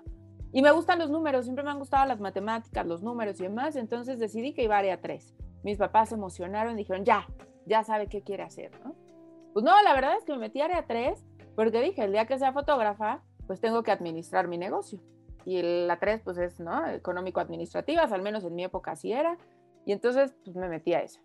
[0.53, 3.77] Y me gustan los números, siempre me han gustado las matemáticas, los números y demás,
[3.77, 7.27] entonces decidí que iba a área 3 mis papás se emocionaron y dijeron, ya,
[7.67, 8.95] ya sabe qué quiere hacer, ¿no?
[9.53, 11.23] Pues no, la verdad es que me metí a área 3
[11.57, 15.01] porque dije, el día que sea fotógrafa, pues tengo que administrar mi negocio.
[15.45, 16.87] Y la 3, pues es, ¿no?
[16.87, 19.39] Económico-administrativas, al menos en mi época así era.
[19.85, 21.21] Y entonces, pues me metí a eso.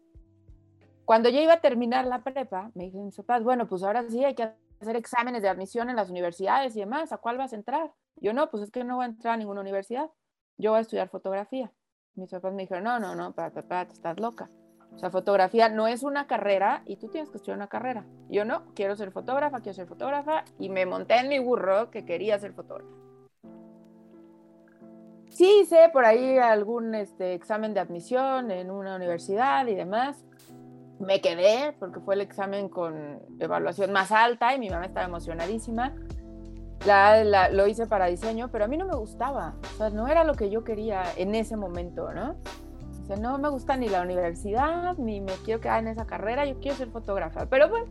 [1.06, 4.26] Cuando yo iba a terminar la prepa, me dijeron mis papás, bueno, pues ahora sí
[4.26, 4.50] hay que
[4.82, 7.94] hacer exámenes de admisión en las universidades y demás, ¿a cuál vas a entrar?
[8.16, 10.10] Yo no, pues es que no voy a entrar a ninguna universidad,
[10.58, 11.72] yo voy a estudiar fotografía.
[12.16, 14.50] Mis papás me dijeron, no, no, no, papá, papá, estás loca.
[14.94, 18.06] O sea, fotografía no es una carrera y tú tienes que estudiar una carrera.
[18.30, 22.06] Yo no, quiero ser fotógrafa, quiero ser fotógrafa y me monté en mi burro que
[22.06, 22.90] quería ser fotógrafa.
[25.30, 30.24] Sí hice por ahí algún este, examen de admisión en una universidad y demás.
[31.02, 35.94] Me quedé porque fue el examen con evaluación más alta y mi mamá estaba emocionadísima.
[36.86, 39.56] La, lo hice para diseño, pero a mí no me gustaba.
[39.74, 42.36] O sea, no era lo que yo quería en ese momento, ¿no?
[43.04, 46.46] O sea, no me gusta ni la universidad, ni me quiero quedar en esa carrera,
[46.46, 47.48] yo quiero ser fotógrafa.
[47.48, 47.88] Pero bueno,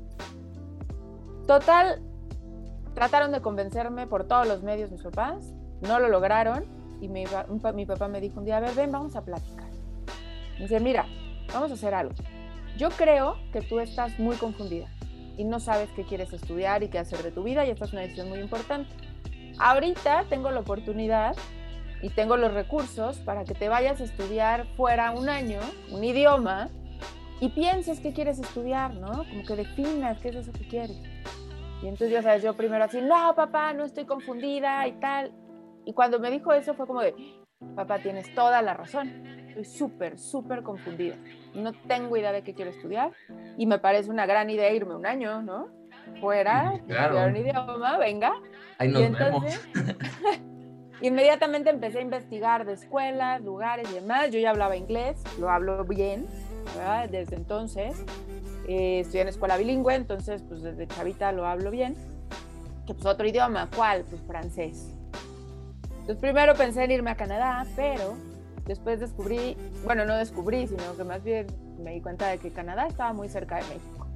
[1.47, 2.03] total,
[2.95, 5.53] trataron de convencerme por todos los medios mis papás,
[5.83, 6.65] no lo lograron
[7.01, 9.69] y mi, papá me dijo un día, a ver, ven, vamos a platicar.
[10.59, 11.07] Dice, mira,
[11.53, 12.15] vamos a hacer algo.
[12.77, 14.89] Yo creo que tú estás muy confundida
[15.37, 17.93] y no sabes qué quieres estudiar y qué hacer de tu vida y esta es
[17.93, 18.91] una decisión muy importante.
[19.59, 21.37] Ahorita tengo la oportunidad
[22.03, 26.69] y tengo los recursos para que te vayas a estudiar fuera un año, un idioma,
[27.41, 29.25] y pienses qué quieres estudiar, ¿no?
[29.29, 30.97] Como que definas qué es eso que quieres.
[31.83, 35.33] Y entonces, ya sabes, yo primero así, no, papá, no estoy confundida y tal.
[35.85, 37.15] Y cuando me dijo eso fue como de,
[37.75, 39.11] papá, tienes toda la razón.
[39.49, 41.17] Estoy súper, súper confundida.
[41.55, 43.13] No tengo idea de qué quiero estudiar
[43.57, 45.69] y me parece una gran idea irme un año, ¿no?
[46.21, 47.25] Fuera, claro.
[47.27, 48.35] un idioma, venga.
[48.79, 49.45] Ahí nos vemos.
[51.01, 54.31] inmediatamente empecé a investigar de escuelas, lugares y demás.
[54.31, 56.27] Yo ya hablaba inglés, lo hablo bien,
[56.77, 57.09] ¿verdad?
[57.09, 58.05] Desde entonces.
[58.67, 61.95] Eh, estoy en escuela bilingüe, entonces pues desde chavita lo hablo bien.
[62.87, 64.05] Que pues otro idioma, ¿cuál?
[64.09, 64.95] Pues francés.
[66.05, 68.15] Entonces primero pensé en irme a Canadá, pero
[68.67, 71.47] después descubrí, bueno, no descubrí, sino que más bien
[71.83, 74.07] me di cuenta de que Canadá estaba muy cerca de México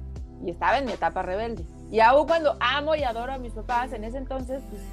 [0.45, 1.65] y estaba en mi etapa rebelde.
[1.89, 4.83] Y aún cuando amo y adoro a mis papás, en ese entonces, pues,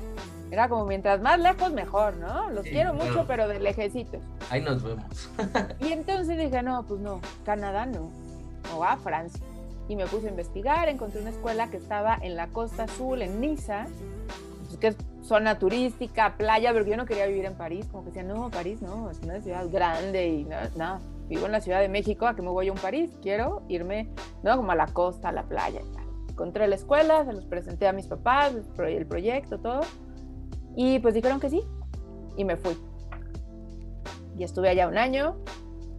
[0.51, 2.49] era como mientras más lejos, mejor, ¿no?
[2.49, 4.23] Los quiero mucho, pero de lejecitos.
[4.49, 5.29] Ahí nos vemos.
[5.81, 8.11] y entonces dije, no, pues no, Canadá no,
[8.75, 9.45] o a Francia.
[9.87, 13.39] Y me puse a investigar, encontré una escuela que estaba en la costa azul, en
[13.39, 13.85] Niza,
[14.77, 18.11] pues, que es zona turística, playa, pero yo no quería vivir en París, como que
[18.11, 21.81] decía, no, París no, es una ciudad grande y no, no, vivo en la Ciudad
[21.81, 23.11] de México, ¿a qué me voy a un París?
[23.23, 24.09] Quiero irme,
[24.43, 24.57] ¿no?
[24.57, 26.05] Como a la costa, a la playa y tal.
[26.31, 29.81] Encontré la escuela, se los presenté a mis papás, el proyecto, todo,
[30.77, 31.63] y pues dijeron que sí,
[32.37, 32.77] y me fui.
[34.39, 35.37] Y estuve allá un año,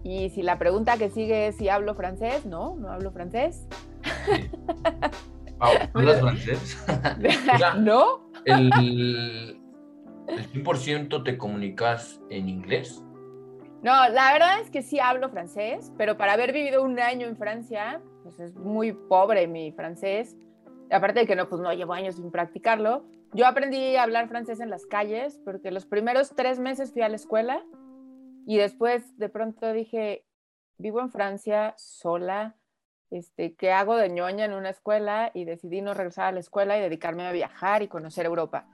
[0.04, 3.68] y si la pregunta que sigue es si hablo francés, no, no hablo francés.
[5.60, 6.86] ¿Hablas francés?
[7.80, 8.27] ¿No?
[8.48, 9.60] El,
[10.28, 13.04] el 100% te comunicas en inglés.
[13.82, 17.38] No, la verdad es que sí hablo francés, pero para haber vivido un año en
[17.38, 20.36] Francia, pues es muy pobre mi francés.
[20.92, 23.06] Aparte de que no, pues no llevo años sin practicarlo.
[23.34, 27.10] Yo aprendí a hablar francés en las calles porque los primeros tres meses fui a
[27.10, 27.64] la escuela
[28.46, 30.26] y después de pronto dije,
[30.78, 32.57] vivo en Francia sola,
[33.12, 35.32] este, ¿qué hago de ñoña en una escuela?
[35.34, 38.66] Y decidí no regresar a la escuela y dedicarme a viajar y conocer Europa.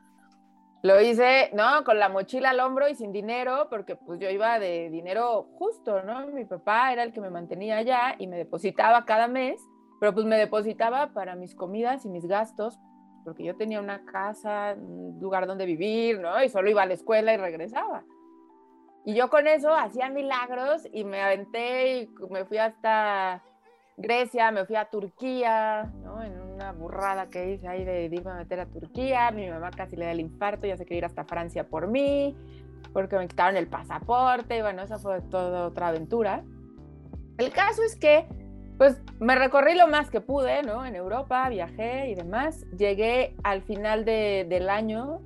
[0.84, 1.86] Lo hice, ¿no?
[1.86, 6.04] Con la mochila al hombro y sin dinero, porque pues yo iba de dinero justo,
[6.04, 6.28] ¿no?
[6.28, 9.62] Mi papá era el que me mantenía allá y me depositaba cada mes,
[10.02, 12.78] pero pues me depositaba para mis comidas y mis gastos,
[13.24, 16.44] porque yo tenía una casa, un lugar donde vivir, ¿no?
[16.44, 18.04] Y solo iba a la escuela y regresaba.
[19.06, 23.42] Y yo con eso hacía milagros y me aventé y me fui hasta
[23.98, 26.22] Grecia, me fui a Turquía, ¿no?
[26.24, 29.32] En una burrada que hice ahí de irme a meter a Turquía.
[29.32, 32.36] Mi mamá casi le da el infarto, ya se quería ir hasta Francia por mí,
[32.92, 34.58] porque me quitaron el pasaporte.
[34.58, 36.44] Y bueno, esa fue toda otra aventura.
[37.38, 38.26] El caso es que,
[38.78, 40.86] pues, me recorrí lo más que pude, ¿no?
[40.86, 42.66] En Europa, viajé y demás.
[42.78, 45.22] Llegué al final de, del año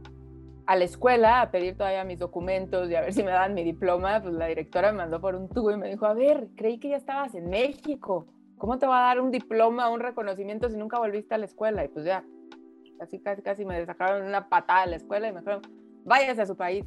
[0.66, 3.64] a la escuela a pedir todavía mis documentos y a ver si me daban mi
[3.64, 6.78] diploma, pues la directora me mandó por un tubo y me dijo, a ver, creí
[6.78, 8.28] que ya estabas en México.
[8.58, 11.84] ¿Cómo te va a dar un diploma, un reconocimiento si nunca volviste a la escuela?
[11.84, 12.24] Y pues ya,
[13.00, 15.62] casi, casi, casi me sacaron una patada de la escuela y me dijeron,
[16.04, 16.86] váyase a su país.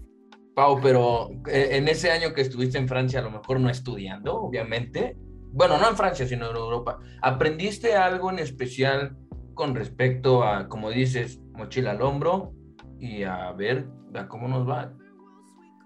[0.55, 4.35] Pau, pero eh, en ese año que estuviste en Francia, a lo mejor no estudiando,
[4.35, 5.17] obviamente.
[5.53, 6.99] Bueno, no en Francia, sino en Europa.
[7.23, 9.17] ¿Aprendiste algo en especial
[9.55, 12.53] con respecto a, como dices, mochila al hombro
[12.99, 14.93] y a ver a cómo nos va?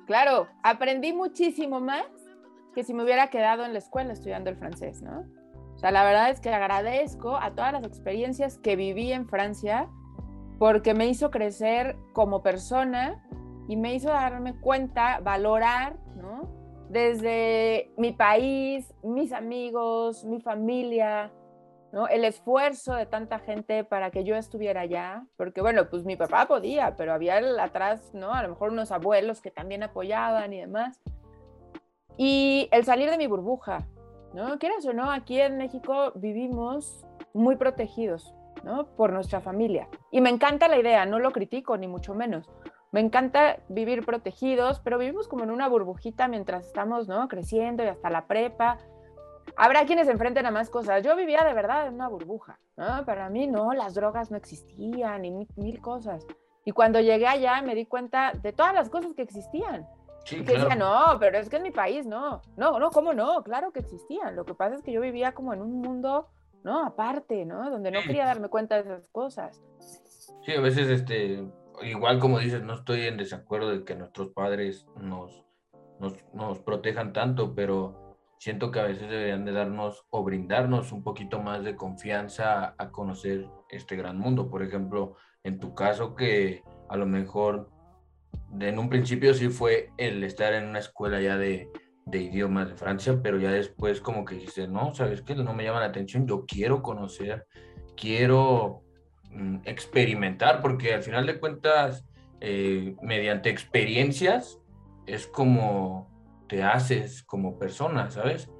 [0.07, 2.07] Claro, aprendí muchísimo más
[2.75, 5.25] que si me hubiera quedado en la escuela estudiando el francés, ¿no?
[5.91, 9.89] La verdad es que agradezco a todas las experiencias que viví en Francia
[10.59, 13.27] porque me hizo crecer como persona
[13.69, 16.65] y me hizo darme cuenta, valorar, ¿no?
[16.95, 21.33] desde mi país, mis amigos, mi familia,
[21.93, 22.07] ¿no?
[22.07, 26.47] El esfuerzo de tanta gente para que yo estuviera allá, porque bueno, pues mi papá
[26.47, 28.33] podía, pero había atrás, ¿no?
[28.33, 31.01] A lo mejor unos abuelos que también apoyaban y demás.
[32.17, 33.89] Y el salir de mi burbuja,
[34.35, 34.59] ¿no?
[34.59, 38.87] Quieras o no, aquí en México vivimos muy protegidos, ¿no?
[38.97, 39.89] Por nuestra familia.
[40.11, 42.51] Y me encanta la idea, no lo critico, ni mucho menos.
[42.91, 47.27] Me encanta vivir protegidos, pero vivimos como en una burbujita mientras estamos, ¿no?
[47.29, 48.79] Creciendo y hasta la prepa.
[49.57, 51.03] Habrá quienes enfrenten a más cosas.
[51.03, 53.05] Yo vivía de verdad en una burbuja, ¿no?
[53.05, 56.27] Para mí, no, las drogas no existían y mil, mil cosas.
[56.65, 59.87] Y cuando llegué allá me di cuenta de todas las cosas que existían.
[60.25, 60.61] Sí, que claro.
[60.61, 62.41] decía, no, pero es que en mi país no.
[62.57, 63.43] No, no, ¿cómo no?
[63.43, 64.37] Claro que existían.
[64.37, 66.29] Lo que pasa es que yo vivía como en un mundo,
[66.63, 66.85] ¿no?
[66.85, 67.71] Aparte, ¿no?
[67.71, 69.63] Donde no quería darme cuenta de esas cosas.
[70.45, 71.47] Sí, a veces, este,
[71.83, 75.45] igual como dices, no estoy en desacuerdo de que nuestros padres nos,
[76.01, 78.05] nos, nos protejan tanto, pero
[78.39, 82.91] siento que a veces deberían de darnos o brindarnos un poquito más de confianza a,
[82.91, 84.51] conocer este gran mundo.
[84.51, 87.71] Por ejemplo, en tu caso que a lo mejor
[88.61, 91.69] en un principio sí fue el estar en una escuela ya de,
[92.07, 95.65] de idiomas de Francia, pero ya después como que dijiste, no, sabes que no me
[95.65, 97.47] llama la atención, yo quiero conocer,
[97.97, 98.83] quiero
[99.31, 102.07] mm, experimentar, porque al final de cuentas,
[102.41, 104.61] eh, mediante experiencias,
[105.07, 106.11] es como
[106.49, 108.51] te haces como persona, ¿sabes?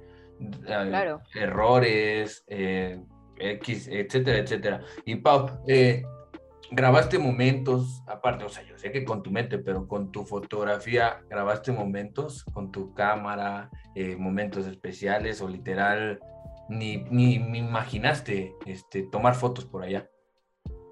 [0.63, 1.21] Claro.
[1.33, 2.99] Errores, eh,
[3.37, 4.81] X, etcétera, etcétera.
[5.05, 6.03] Y Pau, eh,
[6.71, 11.21] grabaste momentos, aparte, o sea, yo sé que con tu mente, pero con tu fotografía,
[11.29, 16.19] grabaste momentos con tu cámara, eh, momentos especiales o literal,
[16.69, 20.09] ni, ni, ni imaginaste este, tomar fotos por allá.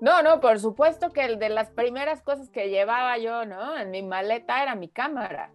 [0.01, 3.77] No, no, por supuesto que el de las primeras cosas que llevaba yo, ¿no?
[3.77, 5.53] En mi maleta era mi cámara.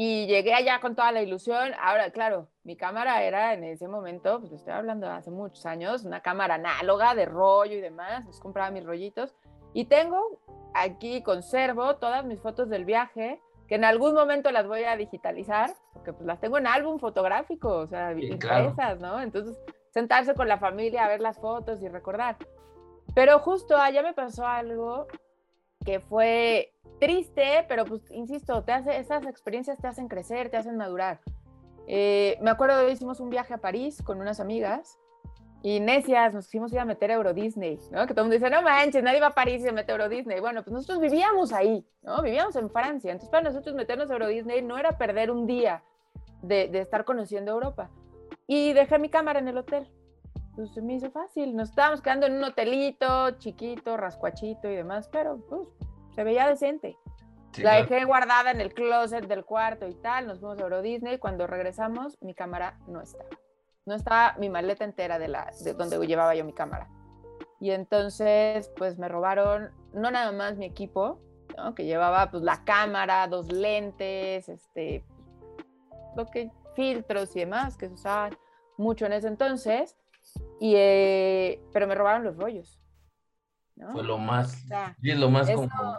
[0.00, 1.72] Y llegué allá con toda la ilusión.
[1.80, 6.04] Ahora, claro, mi cámara era en ese momento, pues estoy hablando de hace muchos años,
[6.04, 8.22] una cámara análoga de rollo y demás.
[8.24, 9.34] Pues compraba mis rollitos.
[9.74, 10.38] Y tengo
[10.72, 15.72] aquí, conservo todas mis fotos del viaje, que en algún momento las voy a digitalizar,
[15.92, 18.66] porque pues las tengo en álbum fotográfico, o sea, Sí, claro.
[18.66, 19.20] impresas, ¿no?
[19.20, 19.58] Entonces,
[19.90, 22.36] sentarse con la familia a ver las fotos y recordar.
[23.16, 25.08] Pero justo allá me pasó algo
[25.88, 30.76] que fue triste, pero pues, insisto, te hace, esas experiencias te hacen crecer, te hacen
[30.76, 31.18] madurar.
[31.86, 34.98] Eh, me acuerdo que hicimos un viaje a París con unas amigas
[35.62, 38.06] y necias nos fuimos a ir a meter a Euro Disney, ¿no?
[38.06, 39.94] Que todo el mundo dice, no manches, nadie va a París y se mete a
[39.94, 40.40] Euro Disney.
[40.40, 42.20] Bueno, pues nosotros vivíamos ahí, ¿no?
[42.20, 43.10] Vivíamos en Francia.
[43.12, 45.82] Entonces para nosotros meternos a Euro Disney no era perder un día
[46.42, 47.88] de, de estar conociendo Europa.
[48.46, 49.88] Y dejé mi cámara en el hotel.
[50.58, 51.54] Pues se me hizo fácil.
[51.54, 55.68] Nos estábamos quedando en un hotelito chiquito, rascuachito y demás, pero pues
[56.16, 56.98] se veía decente.
[57.52, 57.86] Sí, la claro.
[57.86, 60.26] dejé guardada en el closet del cuarto y tal.
[60.26, 61.18] Nos fuimos a Euro Disney.
[61.18, 63.28] Cuando regresamos, mi cámara no estaba.
[63.86, 66.88] No estaba mi maleta entera de, la, de donde llevaba yo mi cámara.
[67.60, 71.20] Y entonces, pues me robaron no nada más mi equipo,
[71.56, 71.76] ¿no?
[71.76, 75.04] que llevaba pues la cámara, dos lentes, este,
[76.16, 78.36] lo que filtros y demás que se usaban
[78.76, 79.96] mucho en ese entonces.
[80.60, 82.80] Y, eh, pero me robaron los rollos.
[83.76, 83.92] ¿no?
[83.92, 85.98] Fue lo más, sea, sí, es lo más eso- como...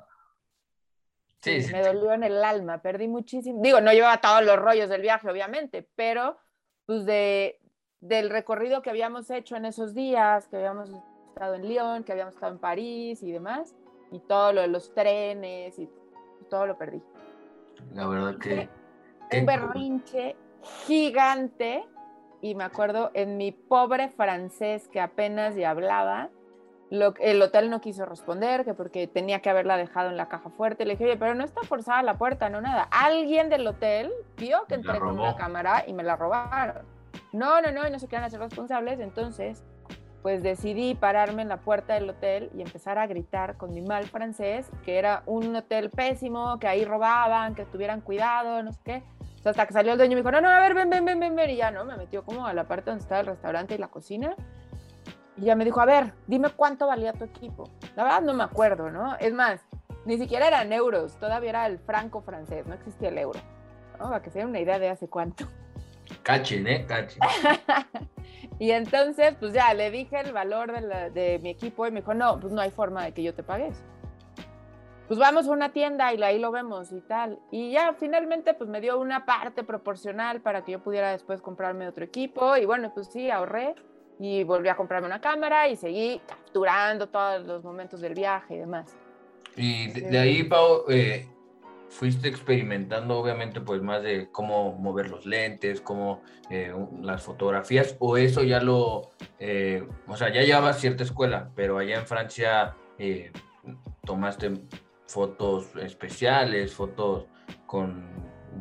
[1.41, 3.62] Sí, sí, me dolió en el alma, perdí muchísimo.
[3.62, 6.38] Digo, no llevaba todos los rollos del viaje, obviamente, pero
[6.86, 7.62] pues de,
[8.02, 10.89] del recorrido que habíamos hecho en esos días, que habíamos
[11.30, 13.73] estado en Lyon, que habíamos estado en París y demás,
[14.12, 15.89] y todo lo de los trenes y
[16.49, 17.02] todo lo perdí.
[17.93, 18.67] la verdad que...
[19.32, 20.36] Un berrinche
[20.88, 21.86] gigante
[22.41, 26.30] y me acuerdo en mi pobre francés que apenas ya hablaba,
[26.89, 30.49] lo, el hotel no quiso responder, que porque tenía que haberla dejado en la caja
[30.49, 30.86] fuerte.
[30.86, 32.88] Le dije, oye, pero no está forzada la puerta, no nada.
[32.91, 36.84] Alguien del hotel vio que entré con una cámara y me la robaron.
[37.32, 38.99] No, no, no, y no se querían hacer responsables.
[38.99, 39.63] Entonces,
[40.21, 44.05] pues decidí pararme en la puerta del hotel y empezar a gritar con mi mal
[44.05, 49.03] francés, que era un hotel pésimo, que ahí robaban, que tuvieran cuidado, no sé qué.
[49.39, 50.89] O sea, hasta que salió el dueño y me dijo, no, no, a ver, ven,
[50.89, 51.49] ven, ven, ven, ven.
[51.49, 51.86] Y ya, ¿no?
[51.86, 54.36] Me metió como a la parte donde estaba el restaurante y la cocina.
[55.38, 57.70] Y ya me dijo, a ver, dime cuánto valía tu equipo.
[57.95, 59.15] La verdad no me acuerdo, ¿no?
[59.15, 59.61] Es más,
[60.05, 63.39] ni siquiera eran euros, todavía era el franco francés, no existía el euro.
[63.97, 64.09] ¿no?
[64.09, 65.45] Para que se den una idea de hace cuánto.
[66.24, 66.86] Cachen, ¿eh?
[66.86, 67.22] Cachen.
[68.60, 72.01] y entonces, pues ya, le dije el valor de, la- de mi equipo y me
[72.01, 73.82] dijo, no, pues no hay forma de que yo te pagues.
[75.07, 77.39] Pues vamos a una tienda y ahí lo vemos y tal.
[77.51, 81.88] Y ya finalmente pues me dio una parte proporcional para que yo pudiera después comprarme
[81.88, 82.55] otro equipo.
[82.57, 83.74] Y bueno, pues sí, ahorré
[84.20, 88.57] y volví a comprarme una cámara y seguí capturando todos los momentos del viaje y
[88.60, 88.95] demás.
[89.55, 91.28] Y de, de ahí, Pau, eh,
[91.89, 98.15] fuiste experimentando obviamente pues más de cómo mover los lentes, cómo eh, las fotografías, o
[98.17, 99.09] eso ya lo,
[99.39, 103.31] eh, o sea, ya llevabas cierta escuela, pero allá en Francia eh,
[104.05, 104.61] tomaste
[105.07, 107.25] fotos especiales, fotos
[107.65, 108.07] con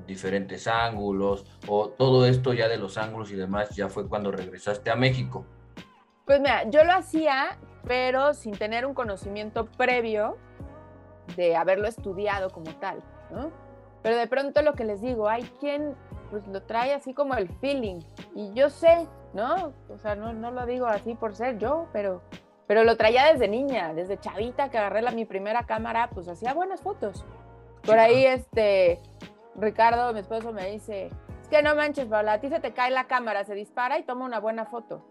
[0.06, 4.90] diferentes ángulos, o todo esto ya de los ángulos y demás, ya fue cuando regresaste
[4.90, 5.46] a México.
[6.24, 10.36] Pues mira, yo lo hacía, pero sin tener un conocimiento previo
[11.36, 13.50] de haberlo estudiado como tal, ¿no?
[14.02, 15.94] Pero de pronto lo que les digo, hay quien
[16.30, 18.00] pues lo trae así como el feeling,
[18.34, 19.72] y yo sé, ¿no?
[19.88, 22.22] O sea, no, no lo digo así por ser yo, pero,
[22.66, 26.52] pero lo traía desde niña, desde chavita que agarré la, mi primera cámara, pues hacía
[26.54, 27.24] buenas fotos.
[27.82, 29.00] Por ahí, este,
[29.56, 31.10] Ricardo, mi esposo, me dice,
[31.40, 34.02] es que no manches, Paula, a ti se te cae la cámara, se dispara y
[34.02, 35.02] toma una buena foto,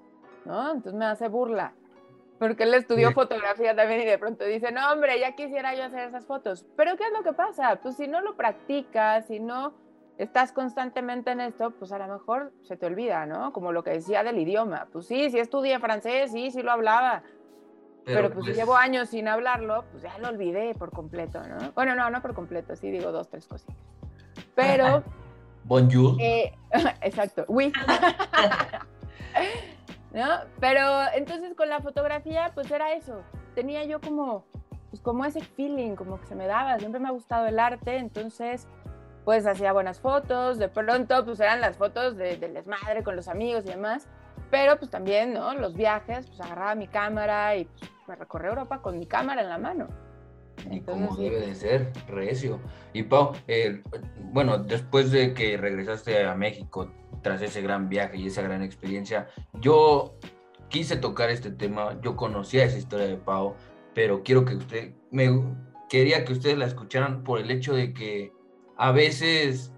[0.45, 0.71] ¿no?
[0.71, 1.73] Entonces me hace burla.
[2.39, 3.13] Porque él estudió Sí.
[3.15, 6.65] fotografía también y de pronto dice, no, hombre, ya quisiera yo hacer esas fotos.
[6.75, 7.77] Pero ¿qué es lo que pasa?
[7.81, 9.73] Pues si no lo practicas, si no
[10.17, 13.51] estás constantemente en esto, pues a lo mejor se te olvida, ¿no?
[13.53, 14.87] Como lo que decía del idioma.
[14.91, 17.23] Pues sí, sí estudié francés, sí, sí lo hablaba.
[18.05, 21.71] Pero, pues, si llevo años sin hablarlo, pues ya lo olvidé por completo, ¿no?
[21.73, 23.75] Bueno, no, no por completo, sí digo dos, tres cositas.
[24.55, 25.03] Pero,
[25.65, 26.15] Bonjour.
[26.21, 26.53] eh,
[27.01, 27.73] exacto, oui.
[30.13, 30.25] ¿No?
[30.59, 30.81] Pero
[31.13, 33.21] entonces con la fotografía, pues era eso.
[33.55, 34.45] Tenía yo como,
[34.89, 36.79] pues como ese feeling, como que se me daba.
[36.79, 38.67] Siempre me ha gustado el arte, entonces,
[39.25, 40.57] pues hacía buenas fotos.
[40.57, 44.07] De pronto, pues eran las fotos de, del desmadre con los amigos y demás.
[44.49, 45.53] Pero pues también, ¿no?
[45.53, 49.49] Los viajes, pues agarraba mi cámara y pues, me recorrí Europa con mi cámara en
[49.49, 49.87] la mano.
[50.71, 51.23] Y como sí.
[51.23, 52.59] debe de ser, recio.
[52.93, 53.81] Y Pau, eh,
[54.31, 56.91] bueno, después de que regresaste a México
[57.21, 59.27] tras ese gran viaje y esa gran experiencia,
[59.61, 60.15] yo
[60.69, 63.55] quise tocar este tema, yo conocía esa historia de Pau,
[63.93, 65.29] pero quiero que usted, me
[65.89, 68.31] quería que ustedes la escucharan por el hecho de que
[68.77, 69.73] a veces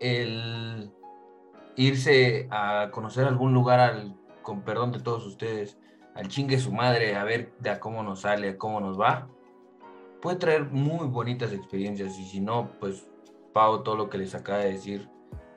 [0.00, 0.90] el
[1.76, 5.78] irse a conocer algún lugar al, con perdón de todos ustedes,
[6.14, 9.28] al chingue su madre, a ver de a cómo nos sale, a cómo nos va,
[10.24, 13.06] puede traer muy bonitas experiencias y si no, pues
[13.52, 15.06] Pau, todo lo que les acaba de decir,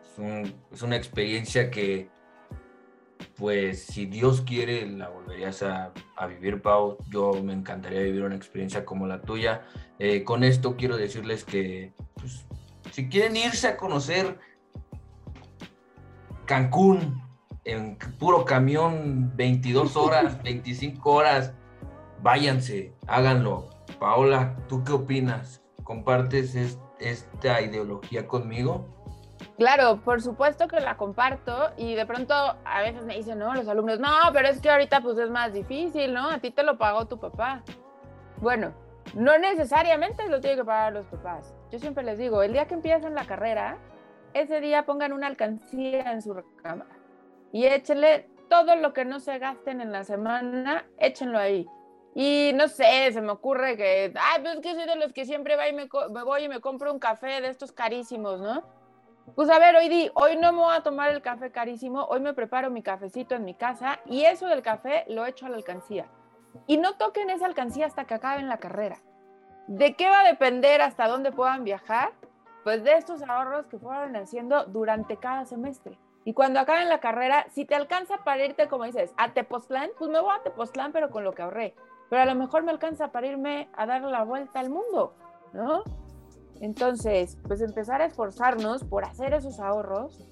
[0.04, 2.10] es, un- es una experiencia que,
[3.38, 6.98] pues si Dios quiere, la volverías a, a vivir, Pau.
[7.10, 9.62] Yo me encantaría vivir una experiencia como la tuya.
[10.00, 12.46] Eh, con esto quiero decirles que, pues,
[12.92, 14.38] si quieren irse a conocer
[16.46, 17.22] Cancún
[17.64, 21.54] en puro camión, 22 horas, 25 horas,
[22.22, 23.70] váyanse, háganlo.
[24.00, 25.62] Paola, ¿tú qué opinas?
[25.84, 28.86] ¿Compartes es- esta ideología conmigo?
[29.58, 33.68] Claro, por supuesto que la comparto y de pronto a veces me dicen, no, los
[33.68, 36.30] alumnos, no, pero es que ahorita pues es más difícil, ¿no?
[36.30, 37.64] A ti te lo pagó tu papá.
[38.42, 38.74] Bueno,
[39.16, 41.54] no necesariamente lo tiene que pagar los papás.
[41.72, 43.78] Yo siempre les digo, el día que empiecen la carrera,
[44.34, 46.90] ese día pongan una alcancía en su recámara
[47.52, 51.68] y échenle todo lo que no se gasten en la semana, échenlo ahí.
[52.20, 55.24] Y no sé, se me ocurre que, ay, pues es que soy de los que
[55.24, 58.64] siempre va y me, me voy y me compro un café de estos carísimos, ¿no?
[59.36, 62.20] Pues a ver, hoy di, hoy no me voy a tomar el café carísimo, hoy
[62.20, 65.58] me preparo mi cafecito en mi casa y eso del café lo echo a la
[65.58, 66.08] alcancía.
[66.66, 68.98] Y no toquen esa alcancía hasta que acaben la carrera.
[69.68, 72.14] ¿De qué va a depender hasta dónde puedan viajar?
[72.64, 76.00] Pues de estos ahorros que fueron haciendo durante cada semestre.
[76.26, 80.10] Y cuando acaben la carrera, si te alcanza para irte, como dices, a Tepoztlán, pues
[80.10, 81.76] me voy a Tepoztlán, pero con lo que ahorré.
[82.10, 85.14] Pero a lo mejor me alcanza para irme a dar la vuelta al mundo,
[85.54, 85.84] ¿no?
[86.62, 90.28] Entonces, pues empezar a esforzarnos por hacer esos ahorros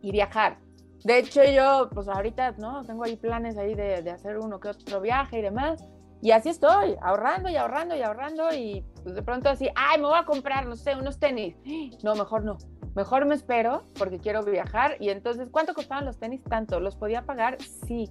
[0.00, 0.58] y viajar.
[1.04, 2.84] De hecho, yo, pues ahorita, ¿no?
[2.84, 5.84] Tengo ahí planes ahí de, hacer uno que otro viaje y demás.
[6.20, 10.08] Y así estoy, ahorrando y ahorrando y ahorrando y pues de pronto así, ay, me
[10.08, 11.56] voy a comprar, no sé, unos tenis.
[12.02, 12.58] No, mejor no.
[12.96, 14.96] Mejor me espero porque quiero viajar.
[14.98, 16.42] Y entonces, ¿cuánto costaban los tenis?
[16.42, 16.80] Tanto.
[16.80, 17.56] ¿Los podía pagar?
[17.62, 18.10] Sí.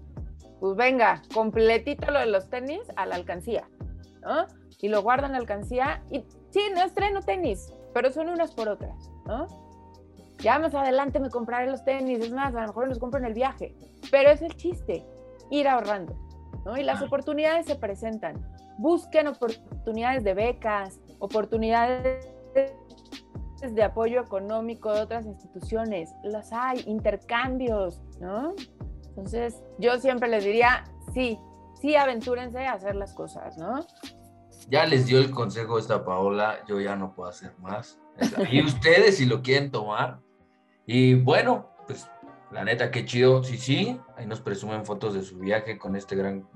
[0.60, 3.70] Pues venga, completito lo de los tenis a la alcancía,
[4.22, 4.48] ¿no?
[4.82, 8.70] Y lo guardo en la alcancía y sí, no estreno tenis, pero son unas por
[8.70, 9.48] otras, ¿no?
[10.40, 13.26] Ya más adelante me compraré los tenis, es más, a lo mejor los compro en
[13.26, 13.76] el viaje,
[14.12, 15.06] pero es el chiste,
[15.50, 16.16] ir ahorrando,
[16.66, 16.78] ¿no?
[16.78, 18.36] Y las oportunidades se presentan.
[18.78, 22.30] Busquen oportunidades de becas, oportunidades
[23.62, 28.54] de apoyo económico de otras instituciones, las hay, intercambios, ¿no?
[29.18, 31.40] Entonces, yo siempre les diría, sí,
[31.82, 33.84] sí, aventúrense a hacer las cosas, ¿no?
[34.70, 38.00] Ya les dio el consejo esta Paola, yo ya no puedo hacer más.
[38.52, 40.20] Y ustedes si lo quieren tomar.
[40.86, 42.08] Y bueno, pues
[42.52, 43.44] la neta, qué chido.
[43.44, 46.48] Sí, sí, ahí nos presumen fotos de su viaje con este gran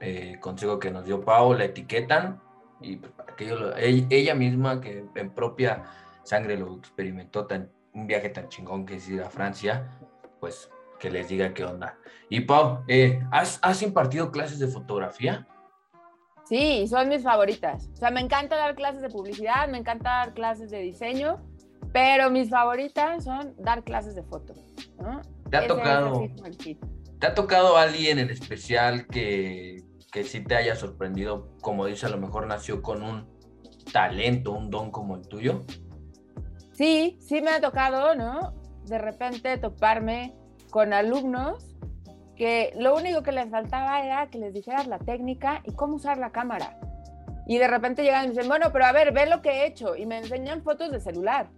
[0.00, 2.40] eh, consejo que nos dio Pau, la etiquetan
[2.82, 5.84] Y pues, para que yo lo- ella, ella misma, que en propia
[6.24, 9.98] sangre lo experimentó, tan, un viaje tan chingón que es ir a Francia,
[10.40, 10.70] pues
[11.00, 11.98] que les diga qué onda.
[12.28, 15.48] Y Pau, eh, ¿has, ¿has impartido clases de fotografía?
[16.44, 17.88] Sí, son mis favoritas.
[17.92, 21.40] O sea, me encanta dar clases de publicidad, me encanta dar clases de diseño,
[21.92, 24.54] pero mis favoritas son dar clases de foto.
[24.98, 25.20] ¿no?
[25.50, 26.28] ¿Te ha tocado.
[27.18, 29.82] ¿te ha tocado alguien en especial que,
[30.12, 31.56] que sí te haya sorprendido?
[31.60, 33.28] Como dice, a lo mejor nació con un
[33.92, 35.60] talento, un don como el tuyo.
[36.72, 38.54] Sí, sí me ha tocado, ¿no?
[38.86, 40.34] De repente toparme
[40.70, 41.76] con alumnos
[42.36, 46.16] que lo único que les faltaba era que les dijeras la técnica y cómo usar
[46.16, 46.78] la cámara.
[47.46, 49.96] Y de repente llegan y dicen, bueno, pero a ver, ve lo que he hecho.
[49.96, 51.50] Y me enseñan fotos de celular.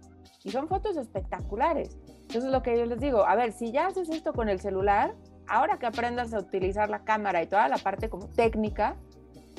[0.43, 1.97] Y son fotos espectaculares.
[2.23, 5.13] Entonces lo que yo les digo, a ver, si ya haces esto con el celular,
[5.47, 8.95] ahora que aprendas a utilizar la cámara y toda la parte como técnica,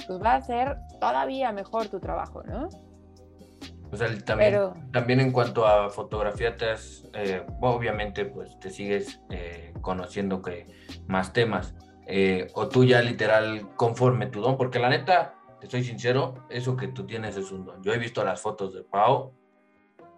[0.06, 2.68] pues va a ser todavía mejor tu trabajo, ¿no?
[3.94, 8.70] O sea, también, Pero- también en cuanto a fotografía, te has, eh, obviamente, pues te
[8.70, 10.66] sigues eh, conociendo que
[11.06, 11.76] más temas.
[12.08, 16.76] Eh, o tú ya literal conforme tu don, porque la neta, te soy sincero, eso
[16.76, 17.82] que tú tienes es un don.
[17.84, 19.32] Yo he visto las fotos de Pau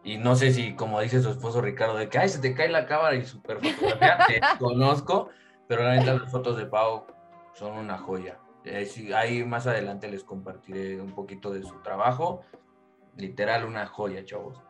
[0.03, 2.71] y no sé si, como dice su esposo Ricardo, de que ay, se te cae
[2.71, 5.29] la cámara y super fotografía, te conozco,
[5.69, 7.05] pero la neta, las fotos de Pau
[7.53, 8.39] son una joya.
[8.65, 12.41] Eh, sí, ahí más adelante les compartiré un poquito de su trabajo
[13.17, 14.61] literal una joya, chavos.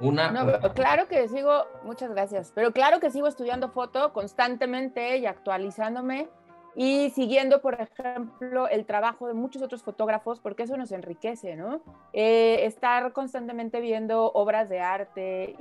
[0.00, 0.30] Una.
[0.30, 6.28] No, claro que sigo, muchas gracias, pero claro que sigo estudiando foto constantemente y actualizándome
[6.76, 11.80] y siguiendo, por ejemplo, el trabajo de muchos otros fotógrafos, porque eso nos enriquece, ¿no?
[12.12, 15.56] Eh, estar constantemente viendo obras de arte,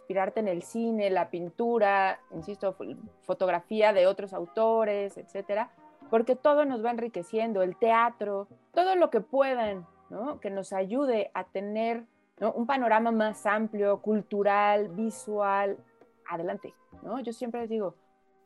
[0.00, 5.70] inspirarte en el cine, la pintura, insisto, fo- fotografía de otros autores, etcétera,
[6.10, 10.38] porque todo nos va enriqueciendo, el teatro, todo lo que puedan, ¿no?
[10.40, 12.04] Que nos ayude a tener
[12.38, 12.52] ¿no?
[12.52, 15.78] un panorama más amplio, cultural, visual,
[16.28, 17.18] adelante, ¿no?
[17.20, 17.96] Yo siempre les digo,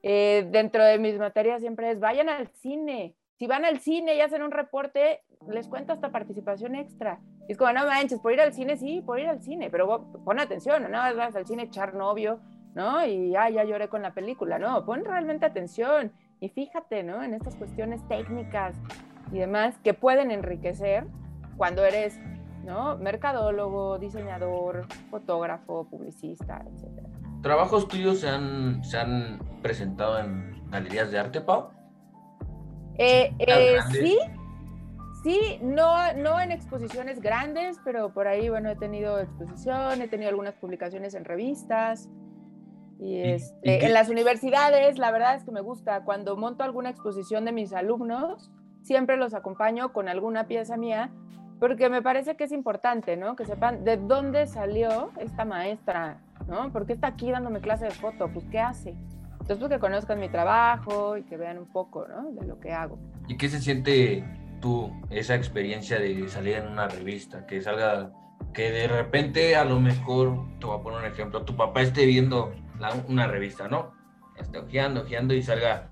[0.02, 3.16] eh, dentro de mis materias siempre es, vayan al cine.
[3.36, 7.20] Si van al cine y hacen un reporte, les cuento hasta participación extra.
[7.48, 10.12] Y es como, no manches, por ir al cine, sí, por ir al cine, pero
[10.24, 12.38] pon atención, no vas al cine echar novio,
[12.74, 13.04] ¿no?
[13.04, 17.22] Y ah, ya lloré con la película, no, pon realmente atención y fíjate, ¿no?
[17.22, 18.76] En estas cuestiones técnicas
[19.32, 21.06] y demás que pueden enriquecer
[21.56, 22.18] cuando eres,
[22.64, 22.96] ¿no?
[22.98, 27.08] Mercadólogo, diseñador, fotógrafo, publicista, etcétera.
[27.42, 31.70] ¿Trabajos tuyos se han, se han presentado en galerías de arte, Pau?
[32.98, 34.18] Eh, ¿Las eh, sí,
[35.22, 40.30] sí, no, no en exposiciones grandes, pero por ahí, bueno, he tenido exposición, he tenido
[40.30, 42.08] algunas publicaciones en revistas.
[42.98, 46.88] Y, este, y en las universidades, la verdad es que me gusta, cuando monto alguna
[46.88, 48.50] exposición de mis alumnos,
[48.82, 51.10] siempre los acompaño con alguna pieza mía,
[51.58, 53.36] porque me parece que es importante, ¿no?
[53.36, 56.70] Que sepan de dónde salió esta maestra, ¿no?
[56.72, 58.28] ¿Por qué está aquí dándome clase de foto?
[58.28, 58.90] Pues, ¿qué hace?
[59.32, 62.30] Entonces, pues que conozcan mi trabajo y que vean un poco, ¿no?
[62.32, 62.98] De lo que hago.
[63.28, 64.24] ¿Y qué se siente
[64.60, 67.46] tú, esa experiencia de salir en una revista?
[67.46, 68.10] Que salga,
[68.52, 72.06] que de repente a lo mejor, te voy a poner un ejemplo, tu papá esté
[72.06, 73.92] viendo la- una revista, ¿no?
[74.36, 75.90] Esté ojeando, ojeando y salga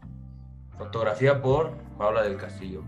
[0.77, 2.83] fotografía por Paula del Castillo.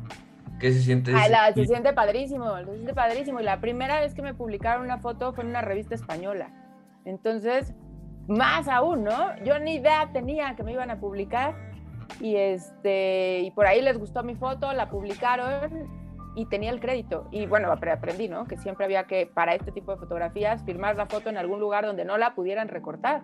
[0.59, 1.13] ¿Qué se siente?
[1.29, 3.41] La- se siente padrísimo, se siente padrísimo.
[3.41, 6.51] Y la primera vez que me publicaron una foto fue en una revista española.
[7.05, 7.75] Entonces,
[8.27, 9.37] más aún, ¿no?
[9.45, 11.55] Yo ni idea tenía que me iban a publicar.
[12.21, 15.89] Y, este, y por ahí les gustó mi foto, la publicaron
[16.37, 17.29] y tenía el crédito.
[17.31, 18.47] Y bueno, apre- aprendí, ¿no?
[18.47, 21.85] Que siempre había que, para este tipo de fotografías, firmar la foto en algún lugar
[21.85, 23.23] donde no la pudieran recortar.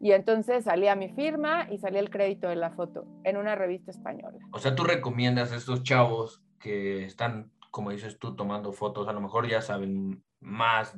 [0.00, 3.90] Y entonces salía mi firma y salía el crédito de la foto en una revista
[3.90, 4.38] española.
[4.52, 9.12] O sea, tú recomiendas a estos chavos que están, como dices tú, tomando fotos, a
[9.12, 10.96] lo mejor ya saben más,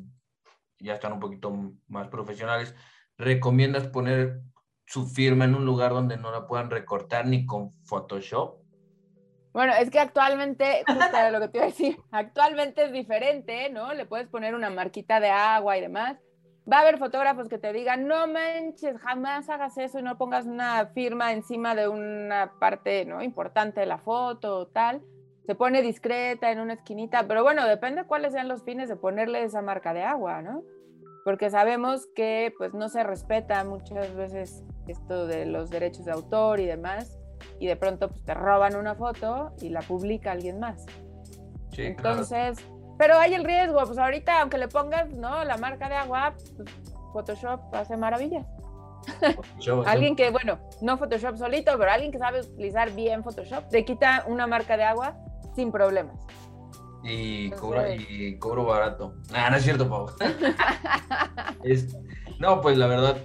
[0.80, 2.74] ya están un poquito más profesionales,
[3.16, 4.40] recomiendas poner
[4.86, 8.58] su firma en un lugar donde no la puedan recortar ni con Photoshop.
[9.52, 13.70] Bueno, es que actualmente, justo era lo que te iba a decir, actualmente es diferente,
[13.70, 13.92] ¿no?
[13.92, 16.16] Le puedes poner una marquita de agua y demás.
[16.70, 20.44] Va a haber fotógrafos que te digan, no manches, jamás hagas eso y no pongas
[20.46, 23.22] una firma encima de una parte, ¿no?
[23.22, 25.02] Importante de la foto o tal.
[25.46, 29.44] Se pone discreta en una esquinita, pero bueno, depende cuáles sean los fines de ponerle
[29.44, 30.62] esa marca de agua, ¿no?
[31.24, 36.60] Porque sabemos que pues no se respeta muchas veces esto de los derechos de autor
[36.60, 37.18] y demás
[37.58, 40.84] y de pronto pues, te roban una foto y la publica alguien más.
[41.72, 42.24] Sí, claro.
[42.98, 45.44] Pero hay el riesgo, pues ahorita aunque le pongas, ¿no?
[45.44, 46.34] La marca de agua,
[47.12, 48.44] Photoshop hace maravillas.
[49.36, 53.84] Photoshop, Alguien que, bueno, no Photoshop solito, pero alguien que sabe utilizar bien Photoshop, te
[53.84, 55.16] quita una marca de agua
[55.54, 56.16] sin problemas.
[57.04, 59.14] Y, cobra, y cobro barato.
[59.32, 60.06] Ah, no es cierto, Pau.
[61.62, 61.96] Es-
[62.38, 63.16] no, pues la verdad,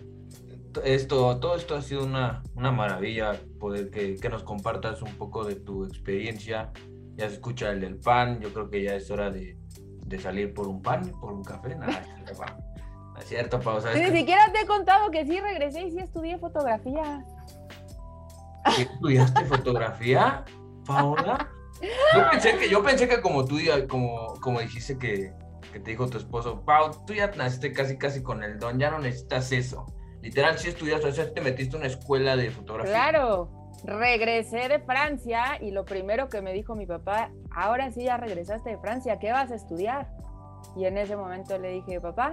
[0.84, 5.44] esto, todo esto ha sido una, una maravilla poder que, que nos compartas un poco
[5.44, 6.72] de tu experiencia.
[7.16, 9.58] Ya se escucha el del pan, yo creo que ya es hora de,
[10.06, 11.76] de salir por un pan, por un café.
[11.76, 12.58] Nada, es cierto, Pau.
[13.14, 13.82] No es cierto, Pau.
[13.82, 17.26] ¿sabes Ni siquiera te he contado que sí regresé y sí estudié fotografía.
[18.76, 20.46] ¿Qué ¿Estudiaste fotografía,
[20.86, 21.50] Paola?
[22.16, 23.58] Yo pensé que, yo pensé que como tú,
[23.90, 25.34] como, como dijiste que,
[25.72, 28.90] que te dijo tu esposo, Pau, tú ya naciste casi casi con el don, ya
[28.90, 29.86] no necesitas eso.
[30.22, 32.94] Literal, sí estudiaste, o sea, te metiste a una escuela de fotografía.
[32.94, 38.18] Claro, regresé de Francia y lo primero que me dijo mi papá, ahora sí ya
[38.18, 40.08] regresaste de Francia, ¿qué vas a estudiar?
[40.76, 42.32] Y en ese momento le dije, papá,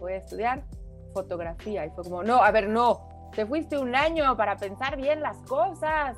[0.00, 0.64] voy a estudiar
[1.12, 1.86] fotografía.
[1.86, 5.38] Y fue como, no, a ver, no, te fuiste un año para pensar bien las
[5.42, 6.16] cosas.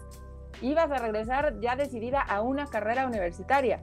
[0.62, 3.82] Ibas a regresar ya decidida a una carrera universitaria.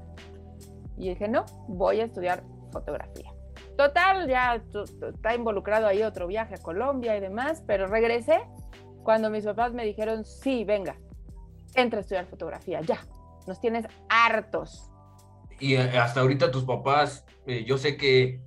[0.97, 3.31] Y dije, no, voy a estudiar fotografía.
[3.77, 4.55] Total, ya
[5.13, 8.41] está involucrado ahí otro viaje a Colombia y demás, pero regresé
[9.05, 10.97] cuando mis papás me dijeron, sí, venga,
[11.75, 12.99] entra a estudiar fotografía, ya,
[13.47, 14.91] nos tienes hartos.
[15.59, 18.41] Y eh, hasta ahorita tus papás, eh, yo sé que,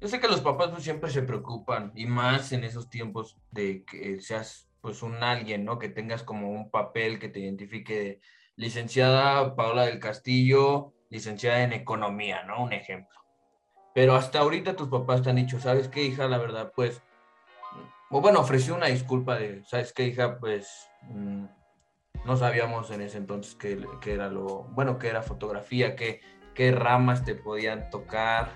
[0.00, 3.84] yo sé que los papás pues, siempre se preocupan, y más en esos tiempos de
[3.84, 5.78] que seas pues un alguien, ¿no?
[5.78, 8.20] Que tengas como un papel que te identifique,
[8.56, 12.62] licenciada Paola del Castillo, licenciada en economía, ¿no?
[12.62, 13.18] Un ejemplo.
[13.94, 16.28] Pero hasta ahorita tus papás te han dicho, ¿sabes qué, hija?
[16.28, 17.02] La verdad, pues,
[18.20, 20.38] bueno, ofreció una disculpa de, ¿sabes qué, hija?
[20.38, 21.44] Pues, mm,
[22.24, 26.20] no sabíamos en ese entonces qué qué era lo, bueno, qué era fotografía, qué,
[26.54, 28.50] qué ramas te podían tocar.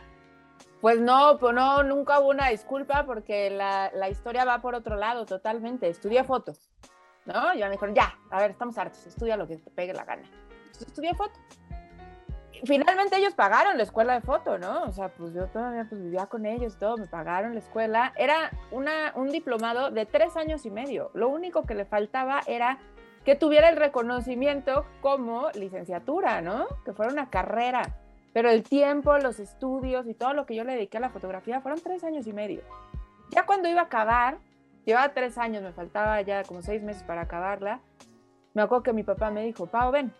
[0.80, 4.96] Pues no, pues no, nunca hubo una disculpa porque la, la historia va por otro
[4.96, 5.88] lado totalmente.
[5.88, 6.52] Estudié foto,
[7.24, 7.54] ¿no?
[7.54, 10.28] Ya me dijeron, ya, a ver, estamos hartos, estudia lo que te pegue la gana.
[10.66, 11.38] Entonces estudié foto.
[12.64, 14.84] Finalmente ellos pagaron la escuela de foto, ¿no?
[14.84, 18.12] O sea, pues yo todavía pues, vivía con ellos y todo, me pagaron la escuela.
[18.16, 21.10] Era una, un diplomado de tres años y medio.
[21.14, 22.78] Lo único que le faltaba era
[23.24, 26.66] que tuviera el reconocimiento como licenciatura, ¿no?
[26.84, 27.82] Que fuera una carrera.
[28.32, 31.60] Pero el tiempo, los estudios y todo lo que yo le dediqué a la fotografía
[31.60, 32.62] fueron tres años y medio.
[33.30, 34.38] Ya cuando iba a acabar,
[34.84, 37.80] llevaba tres años, me faltaba ya como seis meses para acabarla,
[38.56, 40.14] me acuerdo que mi papá me dijo, Pau, ven.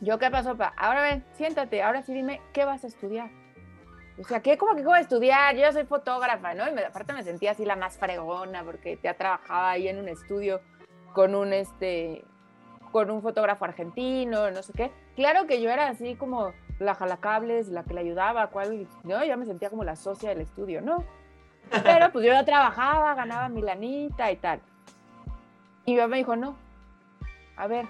[0.00, 0.72] Yo, ¿qué pasó, pa?
[0.76, 3.30] Ahora ven, siéntate, ahora sí dime, ¿qué vas a estudiar?
[4.20, 4.56] O sea, ¿qué?
[4.58, 5.56] ¿Cómo que voy a estudiar?
[5.56, 6.68] Yo soy fotógrafa, ¿no?
[6.68, 10.08] Y me- aparte me sentía así la más fregona porque ya trabajaba ahí en un
[10.08, 10.60] estudio
[11.12, 12.24] con un, este,
[12.92, 14.90] con un fotógrafo argentino, no sé qué.
[15.16, 19.24] Claro que yo era así como la jalacables, la que le ayudaba, cuál, ¿no?
[19.24, 21.04] Ya me sentía como la socia del estudio, ¿no?
[21.82, 24.60] Pero pues yo ya trabajaba, ganaba mi lanita y tal.
[25.84, 26.56] Y mi papá me dijo, no,
[27.56, 27.86] a ver,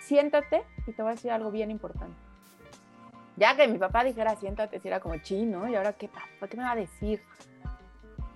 [0.00, 2.16] siéntate y te voy a decir algo bien importante.
[3.36, 6.48] Ya que mi papá dijera, siéntate, si era como chino, ¿y ahora qué, papá?
[6.48, 7.22] ¿Qué me va a decir?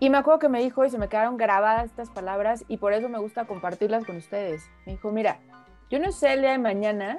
[0.00, 2.92] Y me acuerdo que me dijo y se me quedaron grabadas estas palabras y por
[2.92, 4.68] eso me gusta compartirlas con ustedes.
[4.86, 5.38] Me dijo, mira,
[5.90, 7.18] yo no sé el día de mañana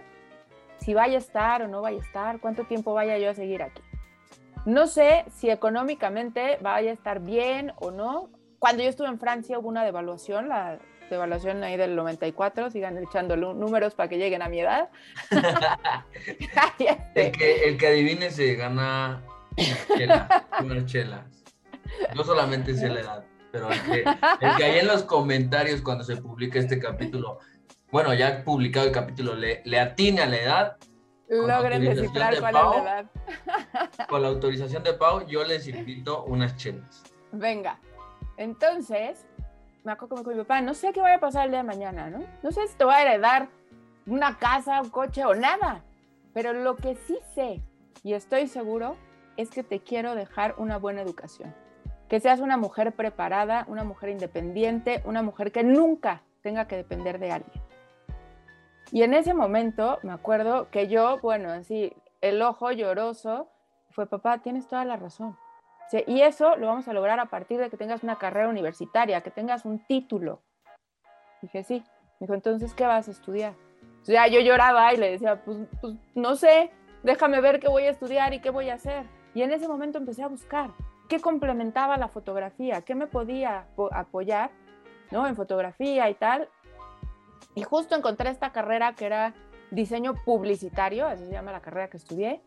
[0.78, 3.64] si vaya a estar o no vaya a estar, cuánto tiempo vaya yo a seguir
[3.64, 3.82] aquí.
[4.66, 8.30] No sé si económicamente vaya a estar bien o no.
[8.60, 10.80] Cuando yo estuve en Francia hubo una devaluación, la
[11.10, 14.90] devaluación ahí del 94, sigan echando números para que lleguen a mi edad.
[16.78, 19.24] Este, El que, el que adivine se gana
[19.98, 21.26] chela, unas chelas.
[22.14, 24.04] Yo solamente sé la edad, pero el que,
[24.42, 27.40] el que ahí en los comentarios cuando se publica este capítulo,
[27.92, 30.78] bueno, ya publicado el capítulo, le, le atine a la edad,
[31.30, 32.78] logren descifrar de cuál Pau.
[32.78, 33.10] es la edad.
[34.10, 37.04] con la autorización de Pau, yo les invito unas chelas.
[37.32, 37.80] Venga.
[38.38, 39.26] Entonces,
[39.86, 42.10] me acuerdo dijo mi papá, no sé qué vaya a pasar el día de mañana,
[42.10, 42.24] ¿no?
[42.42, 43.50] No sé si te voy a heredar
[44.08, 45.84] una casa, un coche o nada.
[46.34, 47.62] Pero lo que sí sé
[48.04, 48.98] y estoy seguro
[49.38, 51.54] es que te quiero dejar una buena educación.
[52.10, 57.20] Que seas una mujer preparada, una mujer independiente, una mujer que nunca tenga que depender
[57.20, 57.64] de alguien.
[58.92, 63.50] Y en ese momento me acuerdo que yo, bueno, así, el ojo lloroso,
[63.92, 65.38] fue, papá, tienes toda la razón.
[66.08, 69.32] Y eso lo vamos a lograr a partir de que tengas una carrera universitaria, que
[69.32, 70.42] tengas un título.
[71.42, 71.84] Dije, sí.
[72.20, 73.54] Me dijo, entonces, ¿qué vas a estudiar?
[74.02, 76.72] O sea, yo lloraba y le decía, pues, pues no sé,
[77.04, 79.06] déjame ver qué voy a estudiar y qué voy a hacer.
[79.34, 80.72] Y en ese momento empecé a buscar
[81.10, 84.50] qué complementaba la fotografía, qué me podía apo- apoyar,
[85.12, 85.28] ¿no?
[85.28, 86.50] En fotografía y tal.
[87.54, 89.34] Y justo encontré esta carrera que era
[89.72, 92.42] diseño publicitario, así se llama la carrera que estudié.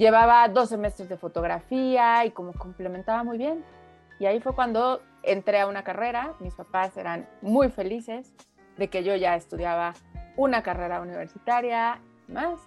[0.00, 3.62] Llevaba dos semestres de fotografía y como complementaba muy bien.
[4.18, 6.32] Y ahí fue cuando entré a una carrera.
[6.40, 8.32] Mis papás eran muy felices
[8.78, 9.92] de que yo ya estudiaba
[10.38, 12.58] una carrera universitaria más.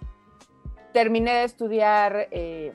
[0.92, 2.72] terminé de estudiar eh,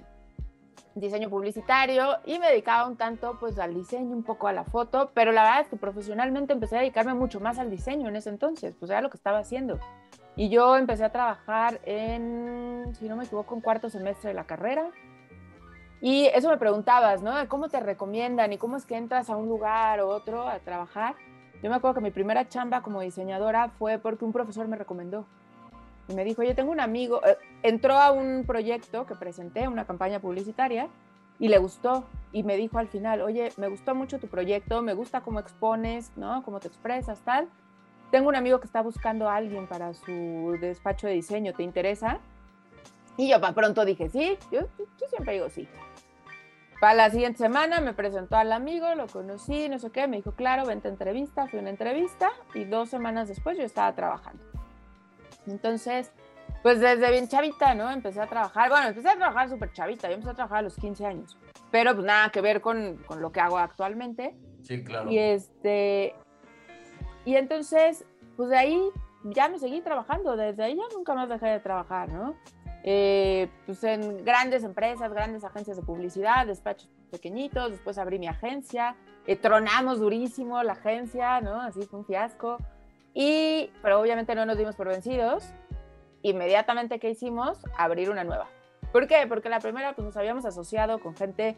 [0.94, 5.12] diseño publicitario y me dedicaba un tanto pues al diseño, un poco a la foto,
[5.14, 8.30] pero la verdad es que profesionalmente empecé a dedicarme mucho más al diseño en ese
[8.30, 9.80] entonces, pues era lo que estaba haciendo.
[10.36, 14.46] Y yo empecé a trabajar en, si no me equivoco, en cuarto semestre de la
[14.46, 14.90] carrera.
[16.02, 17.34] Y eso me preguntabas, ¿no?
[17.50, 21.16] ¿Cómo te recomiendan y cómo es que entras a un lugar o otro a trabajar?
[21.62, 25.26] Yo me acuerdo que mi primera chamba como diseñadora fue porque un profesor me recomendó.
[26.08, 29.86] Y me dijo, yo tengo un amigo, eh, entró a un proyecto que presenté, una
[29.86, 30.88] campaña publicitaria,
[31.38, 32.06] y le gustó.
[32.32, 36.12] Y me dijo al final, oye, me gustó mucho tu proyecto, me gusta cómo expones,
[36.16, 36.44] ¿no?
[36.44, 37.50] Cómo te expresas, tal.
[38.12, 42.20] Tengo un amigo que está buscando a alguien para su despacho de diseño, ¿te interesa?
[43.18, 45.68] Y yo para pronto dije, sí, yo, yo siempre digo sí.
[46.80, 50.32] Para la siguiente semana me presentó al amigo, lo conocí, no sé qué, me dijo,
[50.32, 54.42] claro, vente a entrevista, fui a una entrevista y dos semanas después yo estaba trabajando.
[55.46, 56.14] Entonces,
[56.64, 57.92] pues desde bien chavita, ¿no?
[57.92, 60.78] Empecé a trabajar, bueno, empecé a trabajar súper chavita, yo empecé a trabajar a los
[60.78, 61.38] 15 años,
[61.70, 64.36] pero pues nada que ver con, con lo que hago actualmente.
[64.64, 65.12] Sí, claro.
[65.12, 66.16] Y este,
[67.26, 68.06] y entonces,
[68.38, 68.82] pues de ahí
[69.24, 72.36] ya me seguí trabajando, desde ahí ya nunca más dejé de trabajar, ¿no?
[72.84, 78.96] Eh, pues en grandes empresas, grandes agencias de publicidad, despachos pequeñitos, después abrí mi agencia,
[79.28, 81.62] eh, tronamos durísimo la agencia, ¿no?
[81.62, 82.58] Así fue un fiasco.
[83.14, 85.52] Y, pero obviamente no nos dimos por vencidos.
[86.22, 87.60] Inmediatamente, ¿qué hicimos?
[87.78, 88.48] Abrir una nueva.
[88.92, 89.26] ¿Por qué?
[89.28, 91.58] Porque la primera, pues nos habíamos asociado con gente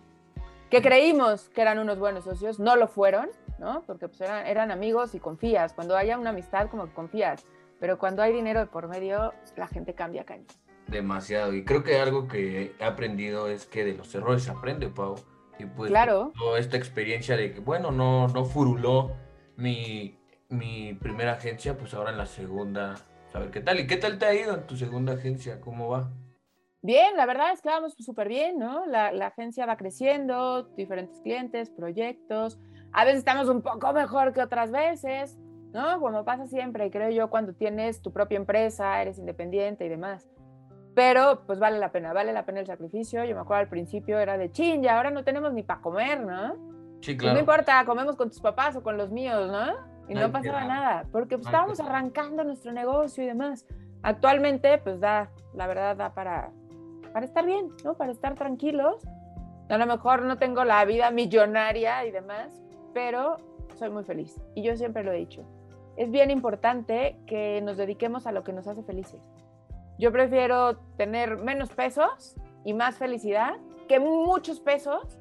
[0.69, 3.29] que creímos que eran unos buenos socios, no lo fueron,
[3.61, 3.83] ¿no?
[3.85, 5.73] Porque pues eran, eran amigos y confías.
[5.73, 7.45] Cuando haya una amistad, como que confías.
[7.79, 10.45] Pero cuando hay dinero de por medio, la gente cambia caña.
[10.87, 11.53] Demasiado.
[11.53, 15.15] Y creo que algo que he aprendido es que de los errores se aprende, Pau.
[15.59, 16.33] Y pues Claro.
[16.37, 19.11] toda esta experiencia de que, bueno, no, no furuló
[19.57, 22.95] mi, mi primera agencia, pues ahora en la segunda,
[23.33, 23.79] a ver qué tal.
[23.79, 25.61] ¿Y qué tal te ha ido en tu segunda agencia?
[25.61, 26.09] ¿Cómo va?
[26.83, 28.87] Bien, la verdad es que vamos súper bien, ¿no?
[28.87, 32.59] La, la agencia va creciendo, diferentes clientes, proyectos.
[32.93, 35.37] A veces estamos un poco mejor que otras veces,
[35.73, 35.99] ¿no?
[35.99, 40.29] Como pasa siempre, creo yo, cuando tienes tu propia empresa, eres independiente y demás.
[40.93, 43.23] Pero pues vale la pena, vale la pena el sacrificio.
[43.23, 46.19] Yo me acuerdo al principio era de chin, ya ahora no tenemos ni para comer,
[46.19, 46.55] ¿no?
[47.01, 47.33] Sí, claro.
[47.35, 49.73] no importa, comemos con tus papás o con los míos, ¿no?
[50.07, 53.65] Y no pasaba nada, porque pues, estábamos arrancando nuestro negocio y demás.
[54.03, 56.51] Actualmente, pues da, la verdad, da para,
[57.13, 57.93] para estar bien, ¿no?
[57.93, 59.07] Para estar tranquilos.
[59.69, 62.60] A lo mejor no tengo la vida millonaria y demás,
[62.93, 63.37] pero
[63.75, 64.39] soy muy feliz.
[64.55, 65.43] Y yo siempre lo he dicho.
[65.97, 69.21] Es bien importante que nos dediquemos a lo que nos hace felices.
[69.97, 73.55] Yo prefiero tener menos pesos y más felicidad
[73.87, 75.19] que muchos pesos,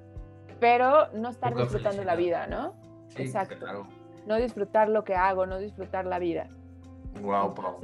[0.60, 2.46] pero no estar Poca disfrutando la felicidad.
[2.46, 2.74] vida, ¿no?
[3.08, 3.56] Sí, exacto.
[3.58, 3.86] claro.
[4.26, 6.48] No disfrutar lo que hago, no disfrutar la vida.
[7.20, 7.80] Wow, Pau.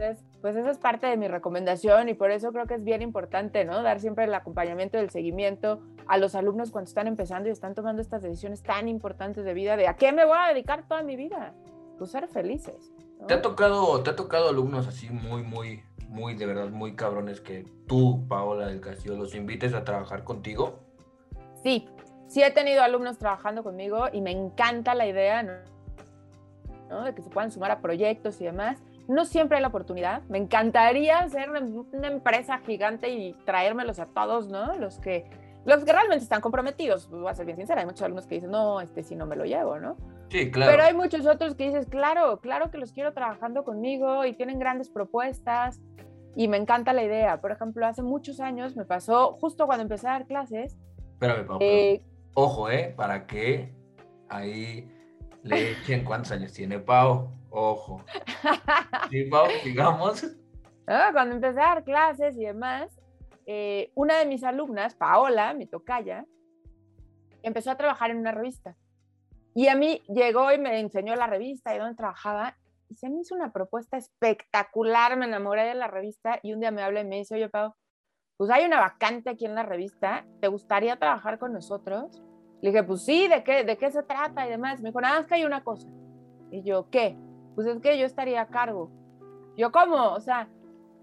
[0.47, 3.64] Pues esa es parte de mi recomendación y por eso creo que es bien importante,
[3.64, 3.82] ¿no?
[3.82, 8.01] Dar siempre el acompañamiento, el seguimiento a los alumnos cuando están empezando y están tomando
[8.01, 11.16] estas decisiones tan importantes de vida, de a qué me voy a dedicar toda mi
[11.16, 11.53] vida.
[11.99, 12.92] Pues ser felices.
[13.18, 13.26] ¿no?
[13.26, 17.40] ¿Te ha tocado, te ha tocado alumnos así muy, muy, muy, de verdad, muy cabrones
[17.40, 20.78] que tú, Paola del Castillo, los invites a trabajar contigo?
[21.64, 21.88] Sí,
[22.28, 25.55] sí he tenido alumnos trabajando conmigo y me encanta la idea, ¿no?
[26.88, 27.03] ¿no?
[27.03, 28.80] De que se puedan sumar a proyectos y demás.
[29.09, 30.23] No siempre hay la oportunidad.
[30.29, 34.75] Me encantaría hacer una, empresa gigante y traérmelos a todos, ¿no?
[34.79, 35.29] Los que,
[35.65, 37.09] los que realmente están comprometidos.
[37.09, 39.37] Voy a ser bien sincera, hay muchos alumnos que dicen, no, este sí no me
[39.37, 39.97] lo llevo, ¿no?
[40.31, 40.73] Sí, claro.
[40.73, 44.59] Pero hay muchos otros que dices, claro, claro que los quiero trabajando conmigo y tienen
[44.59, 45.81] grandes propuestas
[46.35, 47.41] y me encanta la idea.
[47.41, 50.77] Por ejemplo, hace muchos años me pasó, justo cuando empecé a dar clases,
[51.13, 51.59] Espérame, Pau.
[51.63, 52.03] eh,
[52.35, 52.93] Ojo, ¿eh?
[52.95, 53.73] Para que
[54.29, 54.87] ahí
[55.43, 57.31] le echen cuántos años tiene Pau.
[57.59, 58.05] Ojo.
[59.65, 60.23] Digamos.
[60.87, 60.95] ¿no?
[61.13, 63.01] cuando empecé a dar clases y demás,
[63.47, 66.27] eh, una de mis alumnas, Paola, mi tocaya,
[67.43, 68.77] empezó a trabajar en una revista.
[69.55, 72.59] Y a mí llegó y me enseñó la revista y dónde trabajaba.
[72.91, 76.71] Y se me hizo una propuesta espectacular, me enamoré de la revista y un día
[76.71, 77.73] me habla y me dice, oye, Pau,
[78.37, 82.23] pues hay una vacante aquí en la revista, ¿te gustaría trabajar con nosotros?
[82.61, 84.83] Le dije, pues sí, ¿de qué, de qué se trata y demás?
[84.83, 85.89] Me dijo, nada más que hay una cosa.
[86.51, 87.17] Y yo, ¿qué?
[87.57, 88.91] Pues es que yo estaría a cargo.
[89.57, 90.13] Yo, ¿cómo?
[90.13, 90.49] O sea,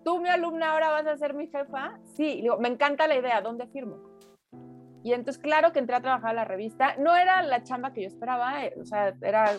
[0.05, 1.99] tú, mi alumna, ahora vas a ser mi jefa.
[2.15, 3.97] Sí, digo, me encanta la idea, ¿dónde firmo?
[5.03, 6.95] Y entonces, claro que entré a trabajar a la revista.
[6.97, 9.51] No era la chamba que yo esperaba, eh, o sea, era,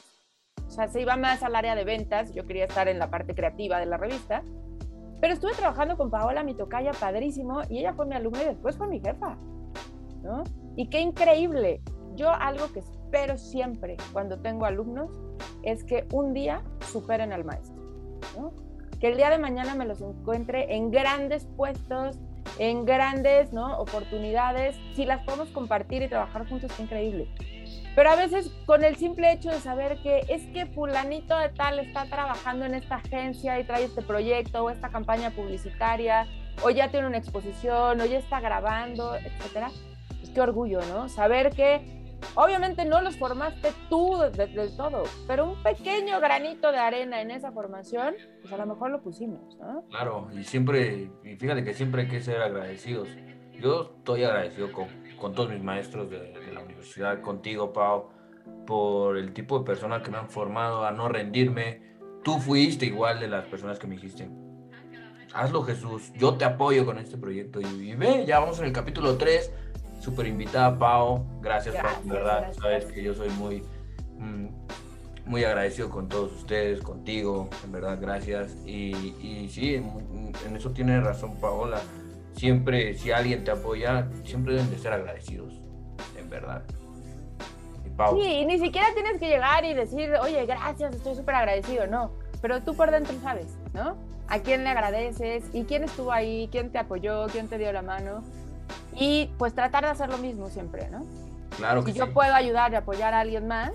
[0.67, 2.33] o sea, se iba más al área de ventas.
[2.33, 4.43] Yo quería estar en la parte creativa de la revista.
[5.21, 8.77] Pero estuve trabajando con Paola, mi tocaya, padrísimo, y ella fue mi alumna y después
[8.77, 9.37] fue mi jefa,
[10.23, 10.45] ¿no?
[10.77, 11.81] Y qué increíble.
[12.15, 12.83] Yo algo que
[13.15, 15.09] espero siempre cuando tengo alumnos
[15.63, 17.81] es que un día superen al maestro,
[18.37, 18.53] ¿no?
[18.99, 22.19] Que el día de mañana me los encuentre en grandes puestos,
[22.59, 23.79] en grandes ¿no?
[23.79, 27.29] oportunidades, si las podemos compartir y trabajar juntos, qué increíble.
[27.95, 31.79] Pero a veces con el simple hecho de saber que es que fulanito de tal
[31.79, 36.27] está trabajando en esta agencia y trae este proyecto o esta campaña publicitaria,
[36.65, 39.71] o ya tiene una exposición, o ya está grabando, etcétera,
[40.19, 41.09] pues qué orgullo, ¿no?
[41.09, 42.04] Saber que
[42.35, 47.53] obviamente no los formaste tú del todo, pero un pequeño granito de arena en esa
[47.53, 49.85] formación, pues a lo mejor lo pusimos, ¿no?
[49.89, 53.09] Claro, y siempre, y fíjate que siempre hay que ser agradecidos.
[53.53, 54.87] Yo estoy agradecido con,
[55.21, 58.11] con todos mis maestros de, de, la universidad, contigo, Pau,
[58.67, 61.95] por el tipo de personas que me han formado a no rendirme.
[62.23, 64.29] Tú fuiste igual de las personas que me dijiste,
[65.35, 67.61] hazlo Jesús, yo te apoyo con este proyecto.
[67.61, 69.53] Y, y ve, ya vamos en el capítulo 3
[70.05, 71.25] súper invitada, Pau.
[71.41, 72.39] Gracias, gracias Pau, verdad.
[72.43, 72.63] Gracias.
[72.63, 73.63] Sabes que yo soy muy,
[74.19, 74.49] mm,
[75.27, 78.55] muy agradecido con todos ustedes, contigo, en verdad, gracias.
[78.67, 81.81] Y, y sí, en, en, eso tiene razón Paola.
[82.37, 85.55] Siempre, si alguien te apoya, siempre deben de ser agradecidos,
[86.19, 86.63] en verdad.
[87.87, 88.21] Y Pau.
[88.21, 92.13] Sí, y ni siquiera tienes que llegar y decir, oye, gracias, estoy súper agradecido, no.
[92.43, 93.97] Pero tú por dentro sabes, ¿no?
[94.29, 97.83] A quién le agradeces y quién estuvo ahí, quién te apoyó, quién te dio la
[97.83, 98.23] mano
[98.95, 101.05] y pues tratar de hacer lo mismo siempre, ¿no?
[101.57, 103.73] Claro que si yo puedo ayudar y apoyar a alguien más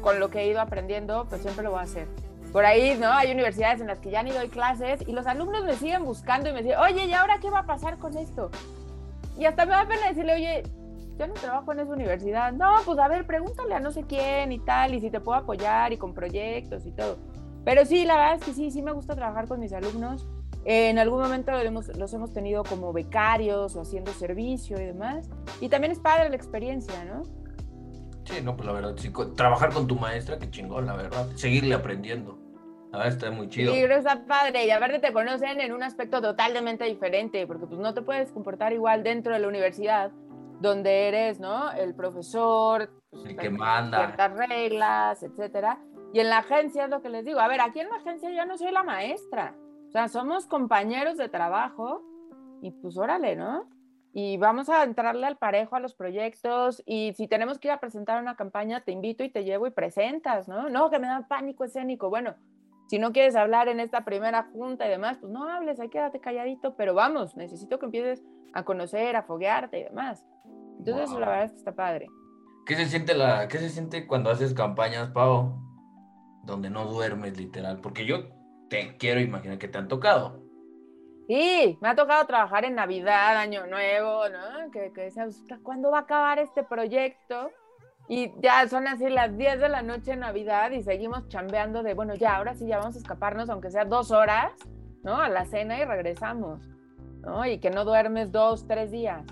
[0.00, 2.08] con lo que he ido aprendiendo, pues siempre lo voy a hacer.
[2.52, 3.10] Por ahí, ¿no?
[3.12, 6.48] Hay universidades en las que ya ni doy clases y los alumnos me siguen buscando
[6.48, 8.50] y me dicen, oye, ¿y ahora qué va a pasar con esto?
[9.36, 10.62] Y hasta me da pena decirle, oye,
[11.18, 12.52] yo no trabajo en esa universidad.
[12.52, 15.38] No, pues a ver, pregúntale a no sé quién y tal, y si te puedo
[15.38, 17.18] apoyar y con proyectos y todo.
[17.64, 20.26] Pero sí, la verdad es que sí, sí me gusta trabajar con mis alumnos
[20.68, 25.30] en algún momento los hemos, los hemos tenido como becarios o haciendo servicio y demás.
[25.60, 27.22] Y también es padre la experiencia, ¿no?
[28.24, 31.28] Sí, no, pues la verdad, sí, trabajar con tu maestra, qué chingón, la verdad.
[31.36, 32.36] Seguirle aprendiendo.
[32.90, 33.72] La verdad está muy chido.
[33.72, 34.66] Sí, pero está padre.
[34.66, 38.72] Y aparte te conocen en un aspecto totalmente diferente, porque pues no te puedes comportar
[38.72, 40.10] igual dentro de la universidad,
[40.60, 41.70] donde eres, ¿no?
[41.70, 43.98] El profesor, pues, el que manda.
[43.98, 45.78] Ciertas reglas, etcétera.
[46.12, 47.38] Y en la agencia es lo que les digo.
[47.38, 49.54] A ver, aquí en la agencia yo no soy la maestra.
[49.96, 52.02] Sea, somos compañeros de trabajo
[52.60, 53.66] y pues órale, ¿no?
[54.12, 57.80] Y vamos a entrarle al parejo a los proyectos y si tenemos que ir a
[57.80, 60.68] presentar una campaña, te invito y te llevo y presentas, ¿no?
[60.68, 62.10] No, que me da pánico escénico.
[62.10, 62.34] Bueno,
[62.88, 66.20] si no quieres hablar en esta primera junta y demás, pues no hables, ahí quédate
[66.20, 68.22] calladito, pero vamos, necesito que empieces
[68.52, 70.26] a conocer, a foguearte y demás.
[70.78, 71.20] Entonces, wow.
[71.20, 72.06] la verdad es que está padre.
[72.66, 75.58] ¿Qué se siente, la, ¿Qué se siente cuando haces campañas, Pau?
[76.44, 77.80] Donde no duermes, literal.
[77.80, 78.36] Porque yo
[78.68, 80.42] te quiero imaginar que te han tocado.
[81.28, 84.70] Sí, me ha tocado trabajar en Navidad, Año Nuevo, ¿no?
[84.70, 87.50] Que, que decías, ¿cuándo va a acabar este proyecto?
[88.08, 91.94] Y ya son así las 10 de la noche en Navidad y seguimos chambeando de,
[91.94, 94.52] bueno, ya, ahora sí ya vamos a escaparnos, aunque sea dos horas,
[95.02, 95.20] ¿no?
[95.20, 96.60] A la cena y regresamos,
[97.22, 97.44] ¿no?
[97.44, 99.24] Y que no duermes dos, tres días.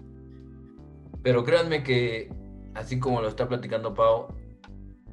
[1.23, 2.33] Pero créanme que,
[2.75, 4.35] así como lo está platicando Pau,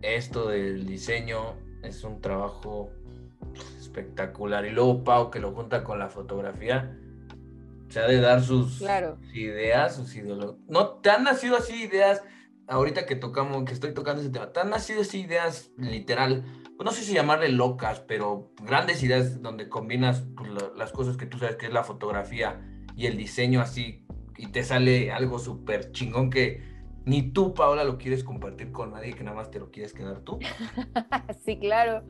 [0.02, 2.90] esto del diseño es un trabajo
[3.92, 4.66] espectacular.
[4.66, 6.98] Y luego Pau, que lo junta con la fotografía,
[7.90, 9.18] se ha de dar sus claro.
[9.34, 10.56] ideas, sus ideologías.
[10.68, 12.24] No, te han nacido así ideas,
[12.68, 16.46] ahorita que tocamos, que estoy tocando ese tema, te han nacido así ideas literal,
[16.78, 21.26] pues no sé si llamarle locas, pero grandes ideas donde combinas pues, las cosas que
[21.26, 22.62] tú sabes que es la fotografía
[22.96, 24.06] y el diseño así,
[24.38, 26.72] y te sale algo súper chingón que
[27.04, 30.22] ni tú, Paola, lo quieres compartir con nadie, que nada más te lo quieres quedar
[30.22, 30.40] tú.
[31.46, 32.04] sí, claro.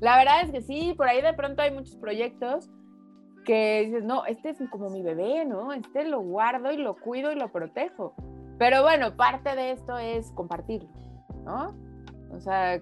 [0.00, 2.70] La verdad es que sí, por ahí de pronto hay muchos proyectos
[3.44, 5.72] que dices, no, este es como mi bebé, ¿no?
[5.72, 8.14] Este lo guardo y lo cuido y lo protejo.
[8.58, 10.90] Pero bueno, parte de esto es compartirlo,
[11.44, 11.74] ¿no?
[12.30, 12.80] O sea,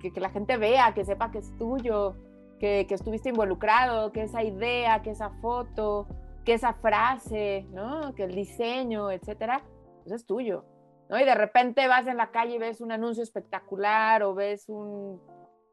[0.00, 2.16] que, que la gente vea, que sepa que es tuyo,
[2.58, 6.06] que, que, estuviste involucrado, que esa idea, que esa foto,
[6.44, 8.14] que esa frase, ¿no?
[8.14, 9.62] Que el diseño, etcétera,
[10.02, 10.64] pues es tuyo,
[11.08, 11.20] ¿no?
[11.20, 15.20] Y de repente vas en la calle y ves un anuncio espectacular o ves un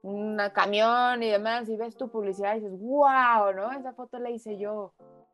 [0.05, 3.71] un camión y demás, y ves tu publicidad y dices, wow, ¿no?
[3.71, 4.93] Esa foto la hice yo.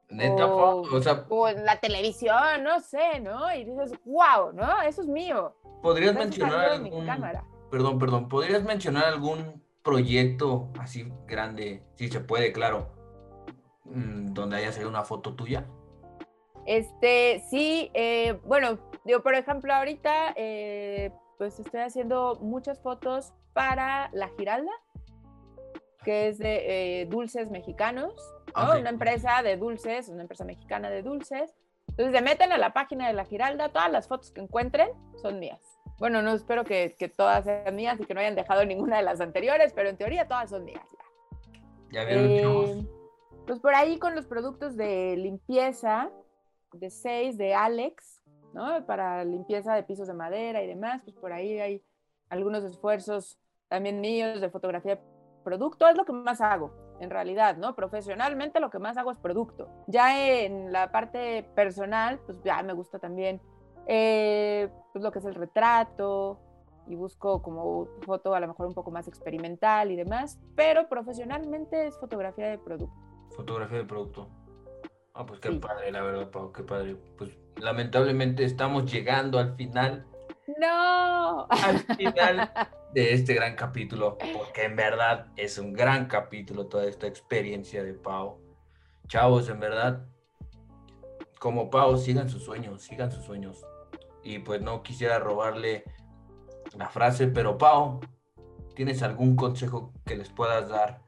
[0.10, 3.54] Neta, o, o, sea, o en la televisión, no sé, ¿no?
[3.54, 4.82] Y dices, wow, ¿no?
[4.82, 5.54] Eso es mío.
[5.82, 7.06] ¿Podrías mencionar algún...
[7.70, 12.88] Perdón, perdón, ¿podrías mencionar algún proyecto así grande, si se puede, claro,
[13.86, 15.66] mm, donde haya salido una foto tuya?
[16.66, 24.10] Este, sí, eh, bueno, yo por ejemplo ahorita, eh, pues estoy haciendo muchas fotos para
[24.14, 24.72] La Giralda,
[26.04, 28.14] que es de eh, dulces mexicanos,
[28.56, 28.70] ¿no?
[28.70, 28.82] okay.
[28.82, 31.54] una empresa de dulces, una empresa mexicana de dulces.
[31.90, 34.90] Entonces se meten a la página de La Giralda, todas las fotos que encuentren
[35.22, 35.62] son mías.
[36.00, 39.04] Bueno, no espero que, que todas sean mías y que no hayan dejado ninguna de
[39.04, 40.86] las anteriores, pero en teoría todas son mías.
[41.92, 42.88] Ya, ya vieron, eh,
[43.46, 46.10] Pues por ahí con los productos de limpieza,
[46.74, 48.24] de 6 de Alex,
[48.54, 48.86] ¿no?
[48.86, 51.84] Para limpieza de pisos de madera y demás, pues por ahí hay
[52.32, 55.02] algunos esfuerzos también míos de fotografía de
[55.44, 57.76] producto, es lo que más hago, en realidad, ¿no?
[57.76, 59.70] Profesionalmente lo que más hago es producto.
[59.88, 63.42] Ya en la parte personal, pues ya me gusta también
[63.88, 66.40] eh, pues lo que es el retrato
[66.88, 71.88] y busco como foto a lo mejor un poco más experimental y demás, pero profesionalmente
[71.88, 72.96] es fotografía de producto.
[73.36, 74.30] Fotografía de producto.
[75.14, 76.96] Ah, pues qué padre, la verdad, Pau, qué padre.
[77.18, 80.06] Pues lamentablemente estamos llegando al final.
[80.60, 81.48] No.
[81.50, 82.52] Al final
[82.94, 87.94] de este gran capítulo, porque en verdad es un gran capítulo toda esta experiencia de
[87.94, 88.40] Pau.
[89.08, 90.06] Chavos, en verdad,
[91.40, 93.66] como Pau, sigan sus sueños, sigan sus sueños.
[94.24, 95.84] Y pues no quisiera robarle
[96.78, 98.00] la frase, pero Pau,
[98.76, 101.02] ¿tienes algún consejo que les puedas dar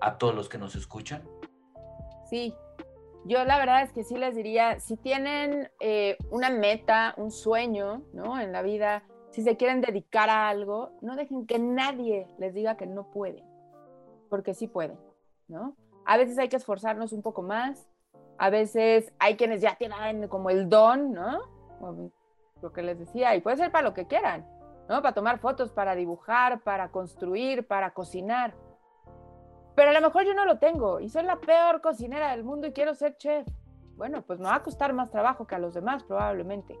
[0.00, 1.28] a todos los que nos escuchan?
[2.28, 2.54] Sí,
[3.26, 8.02] yo la verdad es que sí les diría, si tienen eh, una meta, un sueño,
[8.12, 8.40] ¿no?
[8.40, 12.76] En la vida, si se quieren dedicar a algo, no dejen que nadie les diga
[12.76, 13.44] que no pueden,
[14.30, 14.98] porque sí pueden,
[15.48, 15.76] ¿no?
[16.04, 17.88] A veces hay que esforzarnos un poco más,
[18.38, 21.40] a veces hay quienes ya tienen como el don, ¿no?
[22.62, 24.46] lo que les decía, y puede ser para lo que quieran,
[24.88, 25.02] ¿no?
[25.02, 28.54] Para tomar fotos, para dibujar, para construir, para cocinar.
[29.76, 32.66] Pero a lo mejor yo no lo tengo y soy la peor cocinera del mundo
[32.66, 33.46] y quiero ser chef.
[33.96, 36.78] Bueno, pues me va a costar más trabajo que a los demás probablemente,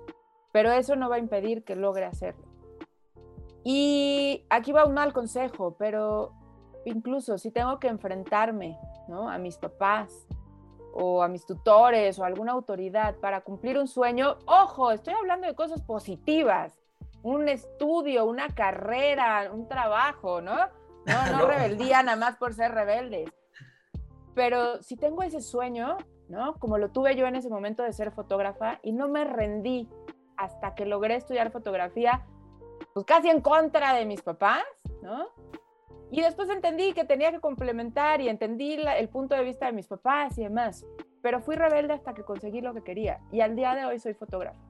[0.50, 2.46] pero eso no va a impedir que logre hacerlo.
[3.64, 6.32] Y aquí va un mal consejo, pero
[6.86, 8.78] incluso si tengo que enfrentarme
[9.08, 9.28] ¿no?
[9.28, 10.26] a mis papás
[10.94, 15.46] o a mis tutores o a alguna autoridad para cumplir un sueño, ojo, estoy hablando
[15.46, 16.78] de cosas positivas,
[17.22, 20.56] un estudio, una carrera, un trabajo, ¿no?
[21.06, 23.30] No, no rebeldía nada más por ser rebeldes.
[24.34, 25.96] Pero si tengo ese sueño,
[26.28, 26.54] ¿no?
[26.58, 29.88] Como lo tuve yo en ese momento de ser fotógrafa y no me rendí
[30.36, 32.26] hasta que logré estudiar fotografía,
[32.92, 34.64] pues casi en contra de mis papás,
[35.02, 35.28] ¿no?
[36.10, 39.88] Y después entendí que tenía que complementar y entendí el punto de vista de mis
[39.88, 40.86] papás y demás.
[41.22, 43.20] Pero fui rebelde hasta que conseguí lo que quería.
[43.32, 44.60] Y al día de hoy soy fotógrafa,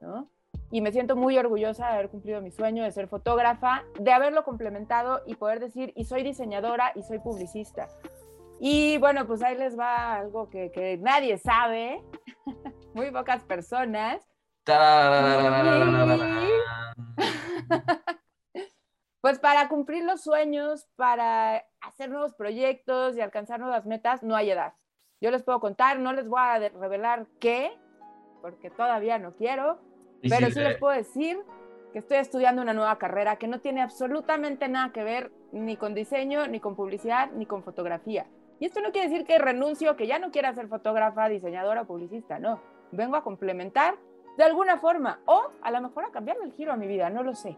[0.00, 0.28] ¿no?
[0.70, 4.44] Y me siento muy orgullosa de haber cumplido mi sueño de ser fotógrafa, de haberlo
[4.44, 7.88] complementado y poder decir, y soy diseñadora y soy publicista.
[8.60, 12.02] Y bueno, pues ahí les va algo que, que nadie sabe,
[12.94, 14.26] muy pocas personas.
[19.20, 24.50] pues para cumplir los sueños, para hacer nuevos proyectos y alcanzar nuevas metas, no hay
[24.50, 24.74] edad.
[25.20, 27.72] Yo les puedo contar, no les voy a revelar qué,
[28.42, 29.80] porque todavía no quiero,
[30.28, 31.38] pero sí les puedo decir
[31.92, 35.94] que estoy estudiando una nueva carrera que no tiene absolutamente nada que ver ni con
[35.94, 38.26] diseño, ni con publicidad, ni con fotografía.
[38.58, 41.86] Y esto no quiere decir que renuncio, que ya no quiera ser fotógrafa, diseñadora o
[41.86, 42.60] publicista, no.
[42.90, 43.96] Vengo a complementar
[44.36, 47.22] de alguna forma o a lo mejor a cambiarle el giro a mi vida, no
[47.22, 47.56] lo sé.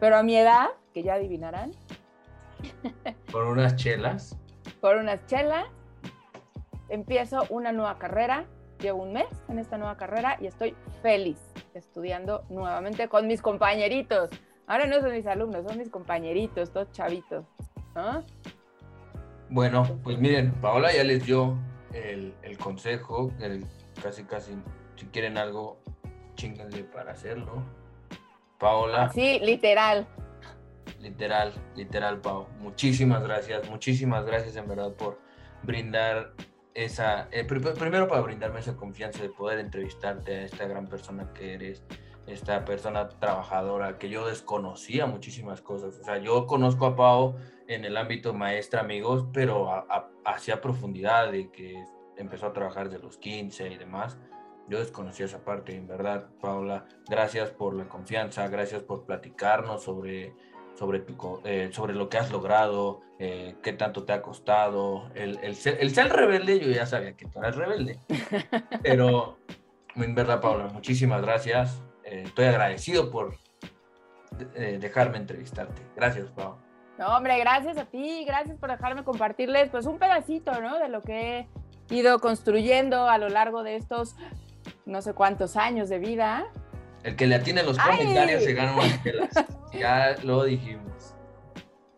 [0.00, 1.72] Pero a mi edad, que ya adivinarán.
[3.32, 4.38] Por unas chelas.
[4.80, 5.66] Por unas chelas,
[6.88, 8.46] empiezo una nueva carrera
[8.80, 11.38] llevo un mes en esta nueva carrera y estoy feliz
[11.76, 14.30] estudiando nuevamente con mis compañeritos.
[14.66, 17.44] Ahora no son mis alumnos, son mis compañeritos, todos chavitos.
[19.48, 21.56] Bueno, pues miren, Paola ya les dio
[21.92, 23.32] el, consejo,
[24.02, 24.52] casi casi,
[24.96, 25.78] si quieren algo,
[26.34, 27.62] chinganle para hacerlo.
[28.58, 29.10] Paola.
[29.10, 30.06] Sí, literal.
[31.00, 32.48] Literal, literal, Pau.
[32.58, 35.18] Muchísimas gracias, muchísimas gracias en verdad por
[35.62, 36.32] brindar
[36.76, 41.54] esa, eh, primero para brindarme esa confianza de poder entrevistarte a esta gran persona que
[41.54, 41.82] eres,
[42.26, 45.98] esta persona trabajadora que yo desconocía muchísimas cosas.
[45.98, 49.86] O sea, yo conozco a Pau en el ámbito maestra, amigos, pero
[50.26, 51.82] hacia profundidad de que
[52.18, 54.18] empezó a trabajar desde los 15 y demás.
[54.68, 56.84] Yo desconocía esa parte, en verdad, Paula.
[57.08, 60.34] Gracias por la confianza, gracias por platicarnos sobre
[60.76, 61.04] sobre,
[61.44, 65.10] eh, sobre lo que has logrado, eh, qué tanto te ha costado.
[65.14, 67.98] El, el, ser, el, ser, rebelde, yo ya sabía que tú eras rebelde.
[68.82, 69.38] Pero,
[69.94, 71.82] en verdad, Paula, muchísimas gracias.
[72.04, 73.36] Eh, estoy agradecido por
[74.56, 75.80] dejarme entrevistarte.
[75.96, 76.58] Gracias, Paula.
[76.98, 80.78] No, hombre, gracias a ti, gracias por dejarme compartirles pues un pedacito, ¿no?
[80.78, 81.40] De lo que
[81.90, 84.16] he ido construyendo a lo largo de estos
[84.86, 86.46] no sé cuántos años de vida.
[87.06, 89.30] El que le atiene los comentarios se gana unas telas.
[89.72, 91.14] ya lo dijimos.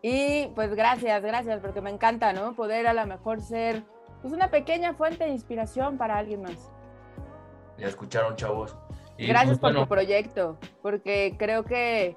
[0.03, 2.53] Y pues gracias, gracias, porque me encanta, ¿no?
[2.53, 3.81] Poder a lo mejor ser
[4.21, 6.71] pues una pequeña fuente de inspiración para alguien más.
[7.79, 8.77] Ya escucharon, chavos.
[9.17, 12.15] gracias pues, por tu proyecto, porque creo que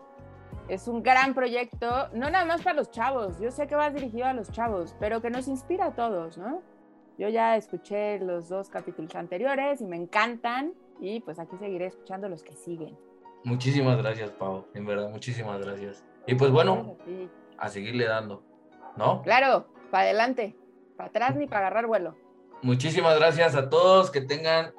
[0.68, 4.26] es un gran proyecto, no nada más para los chavos, yo sé que vas dirigido
[4.26, 6.60] a los chavos, pero que nos inspira a todos, ¿no?
[7.16, 12.28] Yo ya escuché los dos capítulos anteriores y me encantan y pues aquí seguiré escuchando
[12.28, 12.96] los que siguen.
[13.42, 14.68] Muchísimas gracias, Pau.
[14.72, 16.04] En verdad, muchísimas gracias.
[16.28, 16.96] Y pues bueno,
[17.58, 18.44] a a seguirle dando,
[18.96, 19.22] ¿no?
[19.22, 20.54] Claro, para adelante,
[20.96, 22.14] para atrás ni para agarrar vuelo.
[22.62, 24.12] Muchísimas gracias a todos.
[24.12, 24.72] Que tengan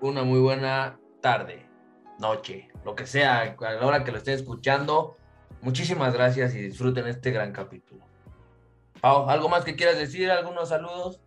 [0.00, 1.66] una muy buena tarde,
[2.20, 5.16] noche, lo que sea, a la hora que lo estén escuchando.
[5.60, 8.04] Muchísimas gracias y disfruten este gran capítulo.
[9.00, 10.30] Pau, ¿algo más que quieras decir?
[10.30, 11.20] ¿Algunos saludos?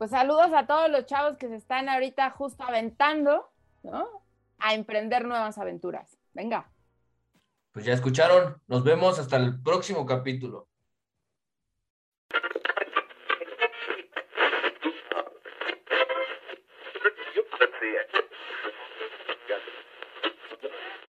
[0.00, 3.50] Pues saludos a todos los chavos que se están ahorita justo aventando,
[3.82, 4.08] ¿no?
[4.56, 6.16] A emprender nuevas aventuras.
[6.32, 6.72] Venga.
[7.70, 8.62] Pues ya escucharon.
[8.66, 10.69] Nos vemos hasta el próximo capítulo.